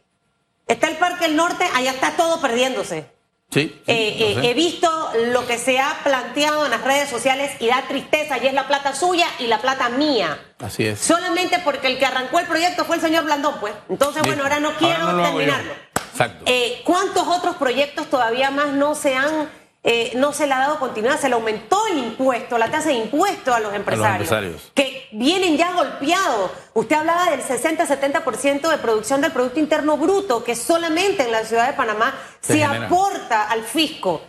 Está 0.69 0.87
el 0.87 0.97
Parque 0.97 1.25
del 1.25 1.35
Norte, 1.35 1.65
allá 1.73 1.89
está 1.89 2.11
todo 2.11 2.39
perdiéndose. 2.39 3.09
Sí. 3.49 3.61
sí, 3.61 3.81
Eh, 3.87 4.35
eh, 4.37 4.41
he 4.43 4.53
visto 4.53 4.87
lo 5.31 5.47
que 5.47 5.57
se 5.57 5.79
ha 5.79 5.97
planteado 6.03 6.63
en 6.65 6.69
las 6.69 6.83
redes 6.83 7.09
sociales 7.09 7.51
y 7.59 7.65
da 7.65 7.85
tristeza, 7.87 8.37
y 8.37 8.45
es 8.45 8.53
la 8.53 8.67
plata 8.67 8.93
suya 8.93 9.25
y 9.39 9.47
la 9.47 9.59
plata 9.59 9.89
mía. 9.89 10.39
Así 10.59 10.85
es. 10.85 10.99
Solamente 10.99 11.57
porque 11.65 11.87
el 11.87 11.97
que 11.97 12.05
arrancó 12.05 12.39
el 12.39 12.45
proyecto 12.45 12.85
fue 12.85 12.97
el 12.97 13.01
señor 13.01 13.23
Blandón, 13.23 13.55
pues. 13.59 13.73
Entonces, 13.89 14.21
bueno, 14.21 14.43
ahora 14.43 14.59
no 14.59 14.73
quiero 14.75 15.01
Ahora 15.01 15.13
no 15.13 15.23
terminarlo. 15.23 15.73
Exacto. 16.19 16.43
Eh, 16.47 16.81
¿Cuántos 16.83 17.25
otros 17.27 17.55
proyectos 17.55 18.09
todavía 18.09 18.51
más 18.51 18.73
no 18.73 18.93
se 18.93 19.15
han, 19.15 19.49
eh, 19.83 20.11
no 20.15 20.33
se 20.33 20.47
le 20.47 20.53
ha 20.53 20.59
dado 20.59 20.77
continuidad? 20.77 21.17
Se 21.17 21.29
le 21.29 21.35
aumentó 21.35 21.79
el 21.87 21.99
impuesto, 21.99 22.57
la 22.57 22.69
tasa 22.69 22.89
de 22.89 22.95
impuesto 22.95 23.53
a 23.53 23.61
los 23.61 23.73
empresarios. 23.73 24.29
empresarios. 24.29 24.71
Que 24.75 25.07
vienen 25.13 25.55
ya 25.55 25.71
golpeados. 25.71 26.51
Usted 26.73 26.97
hablaba 26.97 27.29
del 27.31 27.41
60-70% 27.41 28.69
de 28.69 28.77
producción 28.79 29.21
del 29.21 29.31
Producto 29.31 29.61
Interno 29.61 29.95
Bruto, 29.95 30.43
que 30.43 30.57
solamente 30.57 31.23
en 31.23 31.31
la 31.31 31.45
ciudad 31.45 31.67
de 31.67 31.73
Panamá 31.73 32.13
Se 32.41 32.65
aporta 32.65 33.49
al 33.49 33.63
fisco. 33.63 34.21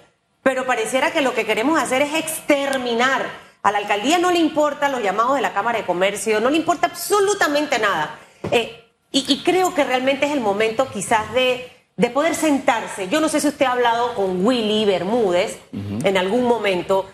Pero 0.45 0.67
pareciera 0.67 1.11
que 1.11 1.23
lo 1.23 1.35
que 1.35 1.45
queremos 1.45 1.79
hacer 1.81 2.03
es 2.03 2.15
exterminar. 2.15 3.27
A 3.63 3.73
la 3.73 3.79
alcaldía 3.79 4.19
no 4.19 4.31
le 4.31 4.39
importan 4.39 4.93
los 4.93 5.03
llamados 5.03 5.35
de 5.35 5.43
la 5.43 5.53
Cámara 5.53 5.79
de 5.79 5.85
Comercio, 5.85 6.41
no 6.41 6.51
le 6.51 6.57
importa 6.57 6.87
absolutamente 6.87 7.81
nada. 7.81 8.17
Eh, 8.53 8.77
y, 9.11 9.25
y 9.31 9.43
creo 9.43 9.75
que 9.75 9.85
realmente 9.85 10.27
es 10.27 10.33
el 10.33 10.41
momento 10.41 10.89
quizás 10.89 11.31
de, 11.35 11.80
de 12.01 12.09
poder 12.09 12.35
sentarse. 12.35 13.09
Yo 13.09 13.21
no 13.21 13.29
sé 13.29 13.41
si 13.41 13.49
usted 13.49 13.67
ha 13.67 13.73
hablado 13.73 14.15
con 14.15 14.47
Willy 14.47 14.87
Bermúdez 14.87 15.61
en 15.71 16.17
algún 16.17 16.45
momento, 16.45 17.05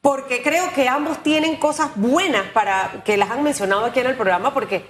porque 0.00 0.42
creo 0.42 0.72
que 0.74 0.88
ambos 0.88 1.22
tienen 1.22 1.54
cosas 1.54 1.92
buenas 1.94 2.42
para 2.52 3.04
que 3.04 3.16
las 3.16 3.30
han 3.30 3.44
mencionado 3.44 3.84
aquí 3.84 4.00
en 4.00 4.06
el 4.06 4.16
programa, 4.16 4.52
porque 4.52 4.84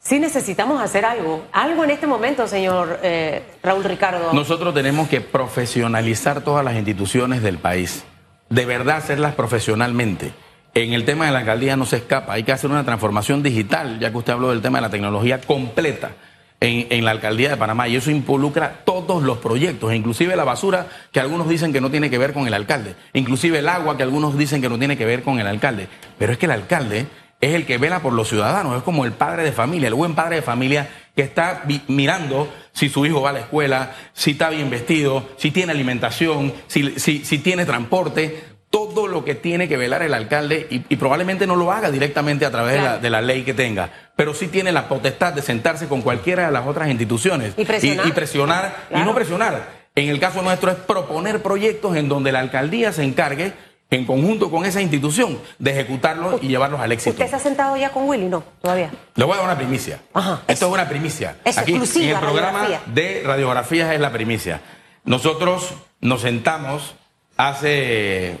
sí 0.00 0.18
necesitamos 0.18 0.82
hacer 0.82 1.04
algo. 1.04 1.44
Algo 1.52 1.84
en 1.84 1.90
este 1.90 2.08
momento, 2.08 2.48
señor 2.48 2.98
eh, 3.04 3.44
Raúl 3.62 3.84
Ricardo. 3.84 4.32
Nosotros 4.32 4.74
tenemos 4.74 5.08
que 5.08 5.20
profesionalizar 5.20 6.40
todas 6.40 6.64
las 6.64 6.74
instituciones 6.74 7.40
del 7.40 7.58
país. 7.58 8.02
De 8.50 8.66
verdad, 8.66 8.96
hacerlas 8.96 9.36
profesionalmente. 9.36 10.32
En 10.74 10.92
el 10.92 11.04
tema 11.04 11.26
de 11.26 11.30
la 11.30 11.38
alcaldía 11.38 11.76
no 11.76 11.86
se 11.86 11.98
escapa. 11.98 12.32
Hay 12.32 12.42
que 12.42 12.50
hacer 12.50 12.68
una 12.68 12.82
transformación 12.82 13.44
digital, 13.44 14.00
ya 14.00 14.10
que 14.10 14.18
usted 14.18 14.32
habló 14.32 14.50
del 14.50 14.60
tema 14.60 14.78
de 14.78 14.82
la 14.82 14.90
tecnología 14.90 15.40
completa 15.40 16.16
en, 16.64 17.04
la 17.04 17.10
alcaldía 17.10 17.48
de 17.50 17.56
Panamá. 17.56 17.88
Y 17.88 17.96
eso 17.96 18.10
involucra 18.10 18.82
todos 18.84 19.22
los 19.22 19.38
proyectos, 19.38 19.92
inclusive 19.92 20.36
la 20.36 20.44
basura, 20.44 20.86
que 21.10 21.20
algunos 21.20 21.48
dicen 21.48 21.72
que 21.72 21.80
no 21.80 21.90
tiene 21.90 22.08
que 22.08 22.18
ver 22.18 22.32
con 22.32 22.46
el 22.46 22.54
alcalde. 22.54 22.94
Inclusive 23.14 23.58
el 23.58 23.68
agua, 23.68 23.96
que 23.96 24.02
algunos 24.04 24.38
dicen 24.38 24.62
que 24.62 24.68
no 24.68 24.78
tiene 24.78 24.96
que 24.96 25.04
ver 25.04 25.22
con 25.22 25.38
el 25.40 25.46
alcalde. 25.46 25.88
Pero 26.18 26.32
es 26.32 26.38
que 26.38 26.46
el 26.46 26.52
alcalde 26.52 27.06
es 27.40 27.54
el 27.54 27.66
que 27.66 27.76
vela 27.78 28.00
por 28.00 28.12
los 28.12 28.28
ciudadanos, 28.28 28.76
es 28.76 28.84
como 28.84 29.04
el 29.04 29.10
padre 29.12 29.42
de 29.42 29.50
familia, 29.50 29.88
el 29.88 29.94
buen 29.94 30.14
padre 30.14 30.36
de 30.36 30.42
familia 30.42 30.88
que 31.16 31.22
está 31.22 31.64
mirando 31.88 32.48
si 32.72 32.88
su 32.88 33.04
hijo 33.04 33.20
va 33.20 33.30
a 33.30 33.32
la 33.32 33.40
escuela, 33.40 33.94
si 34.12 34.30
está 34.30 34.48
bien 34.48 34.70
vestido, 34.70 35.28
si 35.36 35.50
tiene 35.50 35.72
alimentación, 35.72 36.54
si- 36.68 36.98
si 36.98 37.38
tiene 37.38 37.66
transporte, 37.66 38.51
todo 38.72 39.06
lo 39.06 39.24
que 39.24 39.34
tiene 39.36 39.68
que 39.68 39.76
velar 39.76 40.02
el 40.02 40.14
alcalde 40.14 40.66
y, 40.70 40.82
y 40.88 40.96
probablemente 40.96 41.46
no 41.46 41.54
lo 41.54 41.70
haga 41.70 41.90
directamente 41.92 42.44
a 42.46 42.50
través 42.50 42.72
de, 42.72 42.78
la, 42.80 42.84
Claro. 42.84 43.02
de 43.02 43.10
la 43.10 43.20
ley 43.20 43.42
que 43.44 43.54
tenga, 43.54 43.90
pero 44.16 44.34
sí 44.34 44.48
tiene 44.48 44.72
la 44.72 44.88
potestad 44.88 45.32
de 45.34 45.42
sentarse 45.42 45.86
con 45.86 46.02
cualquiera 46.02 46.46
de 46.46 46.52
las 46.52 46.66
otras 46.66 46.88
instituciones 46.88 47.52
Y 47.56 47.64
presionar. 47.64 48.06
y 48.08 48.12
presionar, 48.12 48.76
y 48.90 48.98
no 49.00 49.14
presionar. 49.14 49.82
En 49.94 50.08
el 50.08 50.18
caso 50.18 50.40
nuestro 50.42 50.70
es 50.70 50.76
proponer 50.78 51.42
proyectos 51.42 51.94
en 51.96 52.08
donde 52.08 52.32
la 52.32 52.40
alcaldía 52.40 52.92
se 52.92 53.04
encargue 53.04 53.52
en 53.90 54.06
conjunto 54.06 54.50
con 54.50 54.64
esa 54.64 54.80
institución 54.80 55.38
de 55.58 55.72
ejecutarlos 55.72 56.42
y 56.42 56.48
llevarlos 56.48 56.80
al 56.80 56.92
éxito. 56.92 57.10
¿Usted 57.10 57.28
se 57.28 57.36
ha 57.36 57.38
sentado 57.38 57.76
ya 57.76 57.90
con 57.90 58.08
Willy? 58.08 58.24
No, 58.24 58.42
todavía. 58.62 58.90
Le 59.16 59.24
voy 59.26 59.34
a 59.34 59.36
dar 59.36 59.44
una 59.44 59.56
primicia. 59.58 60.00
Ajá, 60.14 60.40
Esto 60.48 60.66
es 60.68 60.72
una 60.72 60.88
primicia. 60.88 61.36
Eso, 61.44 61.60
Aquí 61.60 61.72
exclusiva, 61.72 62.06
en 62.06 62.14
el 62.14 62.18
programa 62.20 62.58
radiografía. 62.62 62.92
de 62.94 63.22
radiografías 63.26 63.92
es 63.92 64.00
la 64.00 64.10
primicia. 64.10 64.62
Nosotros 65.04 65.74
nos 66.00 66.22
sentamos 66.22 66.94
hace 67.36 68.38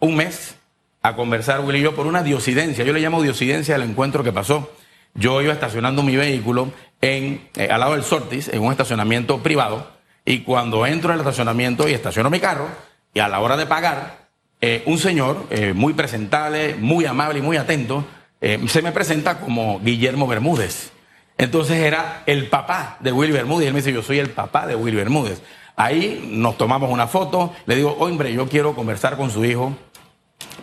un 0.00 0.16
mes 0.16 0.56
a 1.02 1.14
conversar, 1.14 1.60
Willy 1.60 1.78
y 1.78 1.82
yo, 1.82 1.94
por 1.94 2.06
una 2.06 2.22
diosidencia. 2.22 2.84
Yo 2.84 2.92
le 2.92 3.00
llamo 3.00 3.22
diosidencia 3.22 3.74
al 3.74 3.82
encuentro 3.82 4.22
que 4.22 4.32
pasó. 4.32 4.70
Yo 5.14 5.40
iba 5.42 5.52
estacionando 5.52 6.02
mi 6.02 6.16
vehículo 6.16 6.72
en, 7.00 7.48
eh, 7.56 7.68
al 7.70 7.80
lado 7.80 7.92
del 7.92 8.04
Sortis, 8.04 8.48
en 8.48 8.62
un 8.62 8.70
estacionamiento 8.70 9.42
privado, 9.42 9.86
y 10.24 10.40
cuando 10.40 10.86
entro 10.86 11.12
al 11.12 11.18
estacionamiento 11.18 11.88
y 11.88 11.94
estaciono 11.94 12.30
mi 12.30 12.40
carro, 12.40 12.68
y 13.14 13.20
a 13.20 13.28
la 13.28 13.40
hora 13.40 13.56
de 13.56 13.66
pagar, 13.66 14.28
eh, 14.60 14.82
un 14.86 14.98
señor 14.98 15.46
eh, 15.50 15.72
muy 15.72 15.94
presentable, 15.94 16.74
muy 16.76 17.06
amable 17.06 17.38
y 17.38 17.42
muy 17.42 17.56
atento, 17.56 18.04
se 18.68 18.80
me 18.80 18.90
presenta 18.90 19.38
como 19.38 19.80
Guillermo 19.80 20.26
Bermúdez. 20.26 20.92
Entonces 21.36 21.76
era 21.76 22.22
el 22.24 22.48
papá 22.48 22.96
de 23.00 23.12
Willy 23.12 23.32
Bermúdez. 23.32 23.66
Él 23.66 23.74
me 23.74 23.80
dice, 23.80 23.92
yo 23.92 24.02
soy 24.02 24.18
el 24.18 24.30
papá 24.30 24.66
de 24.66 24.74
Willy 24.74 24.96
Bermúdez. 24.96 25.42
Ahí 25.76 26.26
nos 26.30 26.56
tomamos 26.56 26.90
una 26.90 27.06
foto. 27.06 27.54
Le 27.66 27.76
digo, 27.76 27.96
hombre, 27.98 28.32
yo 28.32 28.48
quiero 28.48 28.74
conversar 28.74 29.18
con 29.18 29.30
su 29.30 29.44
hijo. 29.44 29.76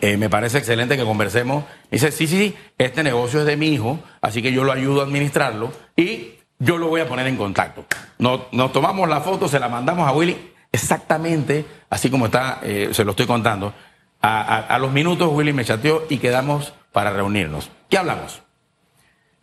Eh, 0.01 0.17
me 0.17 0.29
parece 0.29 0.57
excelente 0.59 0.95
que 0.97 1.03
conversemos. 1.03 1.63
Dice, 1.91 2.11
sí, 2.11 2.27
sí, 2.27 2.37
sí, 2.37 2.55
este 2.77 3.03
negocio 3.03 3.39
es 3.41 3.45
de 3.45 3.57
mi 3.57 3.67
hijo, 3.69 3.99
así 4.21 4.41
que 4.41 4.51
yo 4.51 4.63
lo 4.63 4.71
ayudo 4.71 5.01
a 5.01 5.03
administrarlo 5.05 5.71
y 5.95 6.35
yo 6.59 6.77
lo 6.77 6.87
voy 6.87 7.01
a 7.01 7.07
poner 7.07 7.27
en 7.27 7.37
contacto. 7.37 7.85
Nos, 8.19 8.41
nos 8.51 8.71
tomamos 8.71 9.07
la 9.09 9.21
foto, 9.21 9.47
se 9.47 9.59
la 9.59 9.69
mandamos 9.69 10.07
a 10.07 10.11
Willy, 10.11 10.51
exactamente 10.71 11.65
así 11.89 12.09
como 12.09 12.25
está, 12.27 12.59
eh, 12.63 12.89
se 12.91 13.03
lo 13.05 13.11
estoy 13.11 13.25
contando. 13.25 13.73
A, 14.21 14.57
a- 14.75 14.79
los 14.79 14.91
minutos 14.91 15.29
Willy 15.31 15.53
me 15.53 15.63
chateó 15.63 16.05
y 16.09 16.17
quedamos 16.17 16.73
para 16.91 17.11
reunirnos. 17.11 17.69
¿Qué 17.89 17.97
hablamos? 17.97 18.41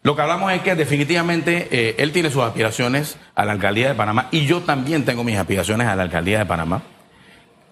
Lo 0.02 0.14
que 0.16 0.22
hablamos 0.22 0.52
es 0.52 0.60
que 0.62 0.74
definitivamente 0.74 1.68
eh, 1.70 1.94
él 1.98 2.12
tiene 2.12 2.30
sus 2.30 2.42
aspiraciones 2.42 3.16
a 3.34 3.44
la 3.44 3.52
alcaldía 3.52 3.88
de 3.88 3.94
Panamá 3.94 4.28
y 4.32 4.44
yo 4.46 4.60
también 4.62 5.04
tengo 5.04 5.24
mis 5.24 5.38
aspiraciones 5.38 5.86
a 5.86 5.96
la 5.96 6.02
alcaldía 6.02 6.38
de 6.40 6.46
Panamá. 6.46 6.82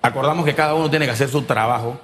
Acordamos 0.00 0.44
que 0.44 0.54
cada 0.54 0.74
uno 0.74 0.88
tiene 0.90 1.04
que 1.04 1.12
hacer 1.12 1.28
su 1.28 1.42
trabajo, 1.42 2.00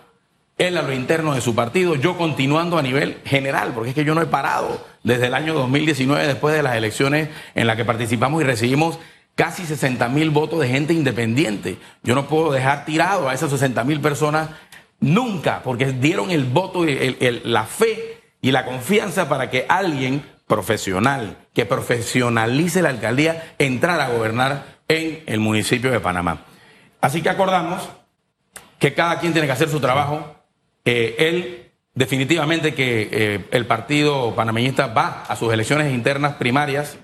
él 0.58 0.76
a 0.76 0.82
lo 0.82 0.92
interno 0.92 1.34
de 1.34 1.40
su 1.40 1.54
partido, 1.54 1.94
yo 1.94 2.16
continuando 2.16 2.78
a 2.78 2.82
nivel 2.82 3.18
general, 3.24 3.72
porque 3.74 3.90
es 3.90 3.94
que 3.94 4.04
yo 4.04 4.14
no 4.14 4.22
he 4.22 4.26
parado 4.26 4.84
desde 5.04 5.26
el 5.26 5.34
año 5.34 5.54
2019, 5.54 6.26
después 6.26 6.54
de 6.54 6.62
las 6.62 6.76
elecciones 6.76 7.28
en 7.54 7.66
las 7.66 7.76
que 7.76 7.84
participamos 7.84 8.42
y 8.42 8.44
recibimos 8.44 8.98
casi 9.34 9.64
60 9.64 10.08
mil 10.08 10.30
votos 10.30 10.60
de 10.60 10.68
gente 10.68 10.92
independiente. 10.92 11.78
Yo 12.02 12.16
no 12.16 12.26
puedo 12.26 12.50
dejar 12.50 12.84
tirado 12.84 13.28
a 13.28 13.34
esas 13.34 13.50
60 13.50 13.84
mil 13.84 14.00
personas 14.00 14.50
nunca, 14.98 15.62
porque 15.62 15.86
dieron 15.86 16.32
el 16.32 16.44
voto, 16.44 16.84
la 16.84 17.64
fe 17.64 18.20
y 18.40 18.50
la 18.50 18.64
confianza 18.64 19.28
para 19.28 19.48
que 19.50 19.64
alguien 19.68 20.24
profesional, 20.48 21.36
que 21.54 21.66
profesionalice 21.66 22.82
la 22.82 22.88
alcaldía, 22.88 23.54
entrara 23.58 24.06
a 24.06 24.08
gobernar 24.08 24.78
en 24.88 25.22
el 25.26 25.38
municipio 25.38 25.92
de 25.92 26.00
Panamá. 26.00 26.44
Así 27.00 27.22
que 27.22 27.28
acordamos 27.28 27.88
que 28.78 28.94
cada 28.94 29.20
quien 29.20 29.32
tiene 29.32 29.46
que 29.46 29.52
hacer 29.52 29.68
su 29.68 29.78
trabajo. 29.78 30.37
Eh, 30.90 31.16
él, 31.18 31.70
definitivamente 31.94 32.72
que 32.72 33.10
eh, 33.12 33.44
el 33.50 33.66
partido 33.66 34.34
panameñista 34.34 34.86
va 34.86 35.24
a 35.28 35.36
sus 35.36 35.52
elecciones 35.52 35.92
internas 35.92 36.36
primarias 36.36 36.96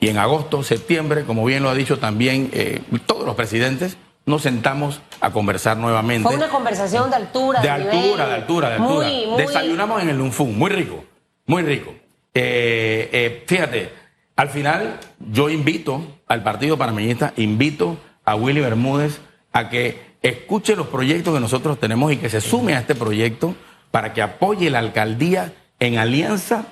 y 0.00 0.08
en 0.10 0.18
agosto, 0.18 0.62
septiembre, 0.62 1.24
como 1.24 1.46
bien 1.46 1.62
lo 1.62 1.70
ha 1.70 1.74
dicho 1.74 1.98
también 1.98 2.50
eh, 2.52 2.82
todos 3.06 3.24
los 3.24 3.36
presidentes, 3.36 3.96
nos 4.26 4.42
sentamos 4.42 5.00
a 5.22 5.30
conversar 5.30 5.78
nuevamente. 5.78 6.28
Fue 6.28 6.36
una 6.36 6.50
conversación 6.50 7.08
de 7.08 7.16
altura. 7.16 7.62
De 7.62 7.72
nivel. 7.72 7.88
altura, 7.88 8.26
de 8.28 8.34
altura, 8.34 8.68
de 8.68 8.74
altura. 8.74 9.06
Muy, 9.06 9.26
muy. 9.28 9.38
Desayunamos 9.38 10.02
en 10.02 10.10
el 10.10 10.18
Lunfún, 10.18 10.58
muy 10.58 10.68
rico, 10.68 11.04
muy 11.46 11.62
rico. 11.62 11.94
Eh, 12.34 13.44
fíjate, 13.46 13.92
al 14.36 14.50
final 14.50 15.00
yo 15.20 15.48
invito 15.48 16.18
al 16.28 16.42
Partido 16.42 16.76
Panameñista, 16.76 17.32
invito 17.36 17.96
a 18.26 18.34
Willy 18.36 18.60
Bermúdez 18.60 19.22
a 19.54 19.70
que 19.70 20.11
escuche 20.22 20.76
los 20.76 20.86
proyectos 20.86 21.34
que 21.34 21.40
nosotros 21.40 21.78
tenemos 21.78 22.12
y 22.12 22.16
que 22.16 22.30
se 22.30 22.40
sume 22.40 22.74
a 22.74 22.80
este 22.80 22.94
proyecto 22.94 23.54
para 23.90 24.12
que 24.12 24.22
apoye 24.22 24.70
la 24.70 24.78
alcaldía 24.78 25.52
en 25.80 25.98
alianza 25.98 26.66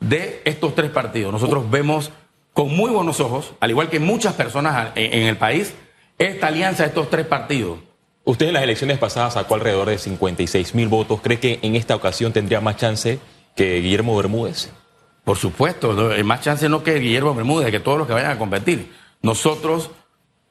de 0.00 0.40
estos 0.44 0.74
tres 0.74 0.90
partidos. 0.90 1.32
Nosotros 1.32 1.70
vemos 1.70 2.10
con 2.52 2.74
muy 2.74 2.90
buenos 2.90 3.20
ojos, 3.20 3.54
al 3.60 3.70
igual 3.70 3.88
que 3.88 3.98
muchas 3.98 4.34
personas 4.34 4.92
en 4.94 5.22
el 5.22 5.36
país, 5.36 5.74
esta 6.18 6.48
alianza 6.48 6.82
de 6.84 6.90
estos 6.90 7.10
tres 7.10 7.26
partidos. 7.26 7.78
Usted 8.24 8.46
en 8.46 8.54
las 8.54 8.62
elecciones 8.62 8.98
pasadas 8.98 9.34
sacó 9.34 9.54
alrededor 9.54 9.88
de 9.88 9.98
56 9.98 10.74
mil 10.76 10.88
votos. 10.88 11.20
¿Cree 11.20 11.40
que 11.40 11.58
en 11.62 11.74
esta 11.74 11.96
ocasión 11.96 12.32
tendría 12.32 12.60
más 12.60 12.76
chance 12.76 13.18
que 13.56 13.80
Guillermo 13.80 14.16
Bermúdez? 14.16 14.70
Por 15.24 15.36
supuesto, 15.36 16.10
hay 16.10 16.22
más 16.22 16.40
chance 16.40 16.68
no 16.68 16.84
que 16.84 16.98
Guillermo 17.00 17.34
Bermúdez, 17.34 17.70
que 17.70 17.80
todos 17.80 17.98
los 17.98 18.06
que 18.06 18.12
vayan 18.12 18.30
a 18.30 18.38
competir. 18.38 18.92
Nosotros, 19.22 19.90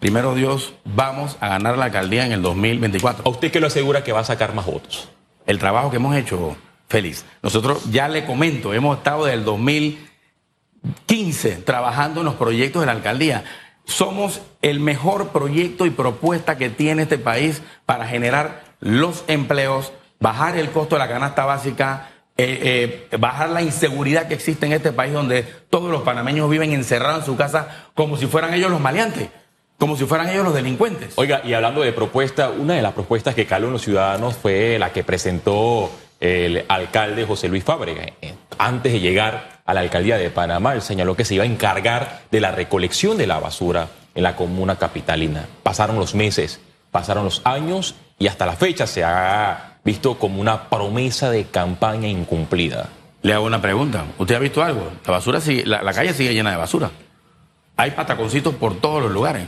primero 0.01 0.33
Dios, 0.33 0.73
vamos 0.83 1.37
a 1.39 1.47
ganar 1.47 1.77
la 1.77 1.85
alcaldía 1.85 2.25
en 2.25 2.31
el 2.31 2.41
2024. 2.41 3.23
¿A 3.23 3.29
usted 3.29 3.51
qué 3.51 3.59
lo 3.59 3.67
asegura 3.67 4.03
que 4.03 4.11
va 4.11 4.21
a 4.21 4.25
sacar 4.25 4.55
más 4.55 4.65
votos? 4.65 5.09
El 5.45 5.59
trabajo 5.59 5.91
que 5.91 5.97
hemos 5.97 6.15
hecho, 6.15 6.57
Félix. 6.89 7.23
Nosotros 7.43 7.91
ya 7.91 8.09
le 8.09 8.25
comento, 8.25 8.73
hemos 8.73 8.97
estado 8.97 9.25
desde 9.25 9.37
el 9.37 9.45
2015 9.45 11.57
trabajando 11.57 12.21
en 12.21 12.25
los 12.25 12.33
proyectos 12.33 12.81
de 12.81 12.87
la 12.87 12.93
alcaldía. 12.93 13.43
Somos 13.85 14.41
el 14.63 14.79
mejor 14.79 15.27
proyecto 15.29 15.85
y 15.85 15.91
propuesta 15.91 16.57
que 16.57 16.71
tiene 16.71 17.03
este 17.03 17.19
país 17.19 17.61
para 17.85 18.07
generar 18.07 18.63
los 18.79 19.23
empleos, 19.27 19.93
bajar 20.19 20.57
el 20.57 20.71
costo 20.71 20.95
de 20.95 20.99
la 20.99 21.09
canasta 21.09 21.45
básica, 21.45 22.09
eh, 22.37 23.07
eh, 23.11 23.17
bajar 23.17 23.51
la 23.51 23.61
inseguridad 23.61 24.27
que 24.27 24.33
existe 24.33 24.65
en 24.65 24.73
este 24.73 24.93
país 24.93 25.13
donde 25.13 25.43
todos 25.69 25.91
los 25.91 26.01
panameños 26.01 26.49
viven 26.49 26.73
encerrados 26.73 27.19
en 27.19 27.25
su 27.27 27.35
casa 27.35 27.85
como 27.93 28.17
si 28.17 28.25
fueran 28.25 28.55
ellos 28.55 28.71
los 28.71 28.81
maleantes, 28.81 29.29
como 29.81 29.97
si 29.97 30.05
fueran 30.05 30.29
ellos 30.29 30.43
los 30.43 30.53
delincuentes. 30.53 31.13
Oiga, 31.15 31.41
y 31.43 31.55
hablando 31.55 31.81
de 31.81 31.91
propuesta, 31.91 32.51
una 32.51 32.75
de 32.75 32.83
las 32.83 32.93
propuestas 32.93 33.33
que 33.33 33.47
caló 33.47 33.65
en 33.65 33.73
los 33.73 33.81
ciudadanos 33.81 34.35
fue 34.35 34.77
la 34.77 34.93
que 34.93 35.03
presentó 35.03 35.89
el 36.19 36.65
alcalde 36.67 37.25
José 37.25 37.47
Luis 37.47 37.63
Fábrega. 37.63 38.03
Eh, 38.21 38.35
antes 38.59 38.93
de 38.93 38.99
llegar 38.99 39.63
a 39.65 39.73
la 39.73 39.79
alcaldía 39.79 40.19
de 40.19 40.29
Panamá, 40.29 40.75
él 40.75 40.83
señaló 40.83 41.15
que 41.15 41.25
se 41.25 41.33
iba 41.33 41.45
a 41.45 41.47
encargar 41.47 42.21
de 42.29 42.39
la 42.39 42.51
recolección 42.51 43.17
de 43.17 43.25
la 43.25 43.39
basura 43.39 43.87
en 44.13 44.21
la 44.21 44.35
comuna 44.35 44.75
capitalina. 44.75 45.47
Pasaron 45.63 45.97
los 45.97 46.13
meses, 46.13 46.59
pasaron 46.91 47.23
los 47.23 47.41
años 47.43 47.95
y 48.19 48.27
hasta 48.27 48.45
la 48.45 48.53
fecha 48.53 48.85
se 48.85 49.03
ha 49.03 49.79
visto 49.83 50.19
como 50.19 50.41
una 50.41 50.69
promesa 50.69 51.31
de 51.31 51.45
campaña 51.45 52.07
incumplida. 52.07 52.89
Le 53.23 53.33
hago 53.33 53.47
una 53.47 53.63
pregunta. 53.63 54.05
¿Usted 54.19 54.35
ha 54.35 54.39
visto 54.39 54.61
algo? 54.61 54.91
La 55.07 55.13
basura 55.13 55.41
sigue, 55.41 55.65
la, 55.65 55.81
la 55.81 55.91
calle 55.91 56.13
sigue 56.13 56.35
llena 56.35 56.51
de 56.51 56.57
basura. 56.57 56.91
Hay 57.77 57.89
pataconcitos 57.89 58.53
por 58.53 58.79
todos 58.79 59.01
los 59.01 59.11
lugares. 59.11 59.47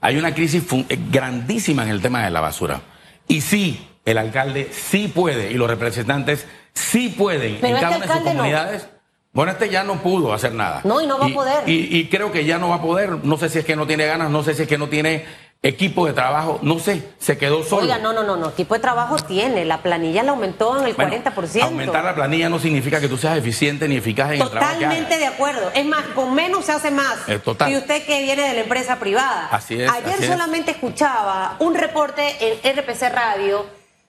Hay 0.00 0.16
una 0.16 0.34
crisis 0.34 0.64
eh, 0.88 0.98
grandísima 1.10 1.82
en 1.84 1.90
el 1.90 2.00
tema 2.02 2.24
de 2.24 2.30
la 2.30 2.40
basura. 2.40 2.80
Y 3.28 3.40
sí, 3.40 3.88
el 4.04 4.18
alcalde 4.18 4.70
sí 4.72 5.10
puede 5.12 5.50
y 5.50 5.54
los 5.54 5.68
representantes 5.68 6.46
sí 6.74 7.08
pueden 7.16 7.58
Pero 7.60 7.76
en 7.76 7.82
cada 7.82 7.96
este 7.96 8.04
una 8.04 8.06
de 8.06 8.12
sus 8.12 8.24
no. 8.24 8.30
comunidades. 8.30 8.88
Bueno, 9.32 9.52
este 9.52 9.68
ya 9.68 9.84
no 9.84 10.02
pudo 10.02 10.32
hacer 10.32 10.54
nada. 10.54 10.80
No, 10.84 11.00
y 11.02 11.06
no 11.06 11.18
va 11.18 11.26
a 11.26 11.28
poder. 11.28 11.68
Y, 11.68 11.94
y 11.94 12.08
creo 12.08 12.32
que 12.32 12.46
ya 12.46 12.56
no 12.58 12.70
va 12.70 12.76
a 12.76 12.82
poder. 12.82 13.22
No 13.24 13.36
sé 13.36 13.50
si 13.50 13.58
es 13.58 13.64
que 13.66 13.76
no 13.76 13.86
tiene 13.86 14.06
ganas, 14.06 14.30
no 14.30 14.42
sé 14.42 14.54
si 14.54 14.62
es 14.62 14.68
que 14.68 14.78
no 14.78 14.88
tiene 14.88 15.26
equipo 15.62 16.06
de 16.06 16.12
trabajo, 16.12 16.60
no 16.62 16.78
sé, 16.78 17.02
se 17.18 17.36
quedó 17.38 17.64
solo. 17.64 17.82
Oiga, 17.82 17.98
no, 17.98 18.12
no, 18.12 18.22
no, 18.22 18.36
no. 18.36 18.50
Tipo 18.50 18.74
de 18.74 18.80
trabajo 18.80 19.16
tiene. 19.16 19.64
La 19.64 19.78
planilla 19.82 20.22
la 20.22 20.30
aumentó 20.30 20.78
en 20.78 20.86
el 20.86 20.94
Bueno, 20.94 21.12
40%. 21.12 21.62
Aumentar 21.62 22.04
la 22.04 22.14
planilla 22.14 22.48
no 22.48 22.58
significa 22.58 23.00
que 23.00 23.08
tú 23.08 23.16
seas 23.16 23.36
eficiente 23.36 23.88
ni 23.88 23.96
eficaz 23.96 24.32
en 24.32 24.42
el 24.42 24.50
trabajo. 24.50 24.74
Totalmente 24.74 25.18
de 25.18 25.26
acuerdo. 25.26 25.70
Es 25.74 25.84
más, 25.84 26.04
con 26.14 26.34
menos 26.34 26.64
se 26.66 26.72
hace 26.72 26.90
más. 26.90 27.28
Eh, 27.28 27.38
total. 27.40 27.72
Y 27.72 27.76
usted 27.76 28.04
que 28.06 28.22
viene 28.22 28.48
de 28.48 28.54
la 28.54 28.60
empresa 28.60 28.96
privada. 29.00 29.48
Así 29.50 29.80
es, 29.80 29.90
Ayer 29.90 30.14
así 30.14 30.24
es. 30.24 30.30
solamente 30.30 30.70
escuchaba 30.70 31.56
un 31.58 31.74
reporte 31.74 32.36
en 32.40 32.76
RPC 32.78 33.12
Radio 33.12 33.66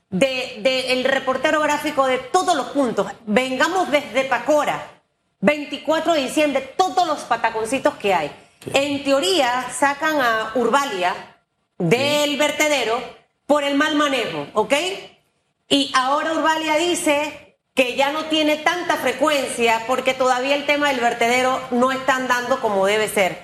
de, 0.09 0.59
de 0.61 0.93
el 0.93 1.03
reportero 1.05 1.59
gráfico 1.61 2.05
de 2.05 2.17
todos 2.19 2.55
los 2.55 2.67
puntos. 2.67 3.07
Vengamos 3.25 3.89
desde 3.89 4.25
Pacora, 4.25 4.79
24 5.41 6.13
de 6.13 6.21
diciembre, 6.21 6.73
todos 6.77 7.07
los 7.07 7.19
pataconcitos 7.21 7.95
que 7.95 8.13
hay. 8.13 8.31
En 8.73 9.03
teoría 9.03 9.65
sacan 9.71 10.19
a 10.19 10.51
Urbalia 10.55 11.15
del 11.77 12.37
vertedero 12.37 12.99
por 13.45 13.63
el 13.63 13.75
mal 13.75 13.95
manejo, 13.95 14.47
¿ok? 14.53 14.73
Y 15.69 15.91
ahora 15.95 16.33
Urbalia 16.33 16.75
dice 16.77 17.57
que 17.75 17.95
ya 17.95 18.11
no 18.11 18.25
tiene 18.25 18.57
tanta 18.57 18.95
frecuencia 18.97 19.83
porque 19.87 20.13
todavía 20.13 20.55
el 20.55 20.65
tema 20.65 20.87
del 20.89 20.99
vertedero 20.99 21.59
no 21.71 21.91
está 21.91 22.15
andando 22.15 22.59
como 22.59 22.85
debe 22.85 23.07
ser. 23.07 23.37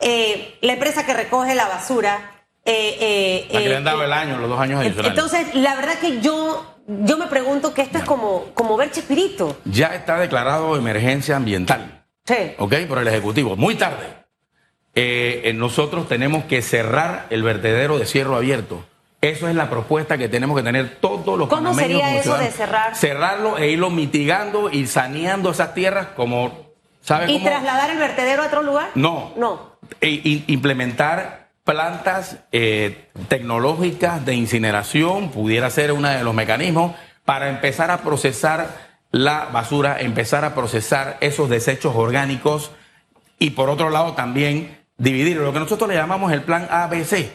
Eh, 0.00 0.56
la 0.60 0.74
empresa 0.74 1.04
que 1.06 1.14
recoge 1.14 1.54
la 1.54 1.66
basura. 1.68 2.42
eh, 2.64 2.96
eh, 3.00 3.48
La 3.52 3.60
que 3.60 3.68
le 3.68 3.76
han 3.76 3.82
eh, 3.82 3.84
dado 3.84 4.04
el 4.04 4.12
año, 4.12 4.38
los 4.38 4.48
dos 4.50 4.60
años 4.60 4.80
adicionales. 4.80 5.16
entonces, 5.16 5.54
la 5.54 5.74
verdad 5.76 5.98
que 5.98 6.20
yo, 6.20 6.76
yo 6.86 7.16
me 7.16 7.26
pregunto 7.26 7.72
que 7.72 7.82
esto 7.82 7.98
es 7.98 8.04
como, 8.04 8.46
como 8.54 8.76
ver 8.76 8.90
Chespirito. 8.90 9.56
ya 9.64 9.94
está 9.94 10.18
declarado 10.18 10.76
emergencia 10.76 11.36
ambiental, 11.36 12.04
Sí. 12.26 12.34
¿ok? 12.58 12.74
Por 12.88 12.98
el 12.98 13.08
Ejecutivo. 13.08 13.56
Muy 13.56 13.74
tarde. 13.76 14.19
Eh, 14.94 15.42
eh, 15.44 15.52
nosotros 15.52 16.08
tenemos 16.08 16.44
que 16.44 16.62
cerrar 16.62 17.26
el 17.30 17.42
vertedero 17.42 17.98
de 17.98 18.06
cierro 18.06 18.36
abierto. 18.36 18.84
Eso 19.20 19.48
es 19.48 19.54
la 19.54 19.68
propuesta 19.68 20.16
que 20.16 20.28
tenemos 20.28 20.56
que 20.56 20.62
tener 20.62 20.96
todos 20.96 21.38
los 21.38 21.48
¿Cómo 21.48 21.74
sería 21.74 22.16
eso 22.16 22.36
de 22.38 22.50
cerrar? 22.50 22.96
Cerrarlo 22.96 23.58
e 23.58 23.70
irlo 23.70 23.90
mitigando 23.90 24.70
y 24.70 24.86
saneando 24.86 25.50
esas 25.50 25.74
tierras 25.74 26.08
como, 26.16 26.70
¿sabe 27.02 27.30
¿Y 27.30 27.34
cómo? 27.34 27.44
trasladar 27.50 27.90
el 27.90 27.98
vertedero 27.98 28.42
a 28.42 28.46
otro 28.46 28.62
lugar? 28.62 28.88
No. 28.94 29.32
No. 29.36 29.76
E- 30.00 30.42
implementar 30.46 31.50
plantas 31.64 32.38
eh, 32.50 33.10
tecnológicas 33.28 34.24
de 34.24 34.34
incineración 34.34 35.30
pudiera 35.30 35.68
ser 35.70 35.92
uno 35.92 36.08
de 36.08 36.24
los 36.24 36.34
mecanismos 36.34 36.96
para 37.26 37.50
empezar 37.50 37.90
a 37.90 37.98
procesar 37.98 38.88
la 39.12 39.46
basura, 39.52 40.00
empezar 40.00 40.44
a 40.44 40.54
procesar 40.54 41.18
esos 41.20 41.50
desechos 41.50 41.94
orgánicos 41.94 42.70
y 43.38 43.50
por 43.50 43.68
otro 43.68 43.90
lado 43.90 44.14
también 44.14 44.79
dividir 45.00 45.36
lo 45.38 45.52
que 45.52 45.58
nosotros 45.58 45.88
le 45.88 45.96
llamamos 45.96 46.30
el 46.32 46.42
plan 46.42 46.68
ABC. 46.70 47.30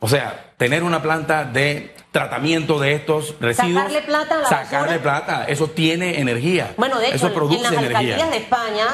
O 0.00 0.08
sea, 0.08 0.52
tener 0.56 0.84
una 0.84 1.02
planta 1.02 1.44
de 1.44 1.94
tratamiento 2.12 2.78
de 2.78 2.94
estos 2.94 3.34
residuos. 3.40 3.74
Sacarle 3.82 4.02
plata 4.02 4.34
a 4.36 4.38
la 4.38 4.48
Sacarle 4.48 4.98
basura. 4.98 5.02
plata. 5.24 5.44
Eso 5.48 5.66
tiene 5.68 6.20
energía. 6.20 6.72
Bueno, 6.76 6.98
de 7.00 7.08
hecho, 7.08 7.16
eso 7.16 7.26
en- 7.28 7.34
produce 7.34 7.56
en 7.56 7.62
las 7.64 7.72
energía. 7.72 7.98
alcaldías 7.98 8.30
de 8.30 8.36
España, 8.36 8.86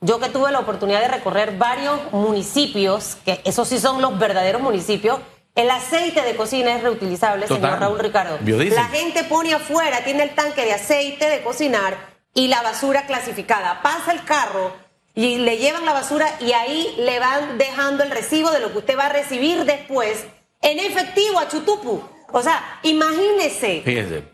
yo 0.00 0.20
que 0.20 0.28
tuve 0.28 0.52
la 0.52 0.60
oportunidad 0.60 1.00
de 1.00 1.08
recorrer 1.08 1.56
varios 1.58 1.98
municipios, 2.12 3.16
que 3.24 3.40
esos 3.44 3.68
sí 3.68 3.78
son 3.78 4.00
los 4.00 4.18
verdaderos 4.18 4.62
municipios, 4.62 5.18
el 5.54 5.70
aceite 5.70 6.22
de 6.22 6.34
cocina 6.36 6.74
es 6.76 6.82
reutilizable, 6.82 7.46
Total. 7.46 7.62
señor 7.62 7.80
Raúl 7.80 7.98
Ricardo. 7.98 8.38
Biodiesel. 8.40 8.76
La 8.76 8.88
gente 8.88 9.24
pone 9.24 9.52
afuera, 9.52 10.02
tiene 10.04 10.22
el 10.22 10.30
tanque 10.30 10.64
de 10.64 10.72
aceite 10.72 11.28
de 11.28 11.42
cocinar 11.42 11.96
y 12.34 12.48
la 12.48 12.62
basura 12.62 13.06
clasificada. 13.06 13.82
Pasa 13.82 14.12
el 14.12 14.24
carro 14.24 14.72
y 15.14 15.38
le 15.38 15.58
llevan 15.58 15.84
la 15.84 15.92
basura 15.92 16.26
y 16.40 16.52
ahí 16.52 16.94
le 16.98 17.18
van 17.18 17.58
dejando 17.58 18.02
el 18.02 18.10
recibo 18.10 18.50
de 18.50 18.60
lo 18.60 18.72
que 18.72 18.78
usted 18.78 18.98
va 18.98 19.06
a 19.06 19.12
recibir 19.12 19.64
después 19.64 20.24
en 20.62 20.78
efectivo 20.78 21.38
a 21.38 21.48
Chutupu. 21.48 22.02
O 22.32 22.42
sea, 22.42 22.78
imagínese. 22.82 23.82
Fíjense, 23.84 24.24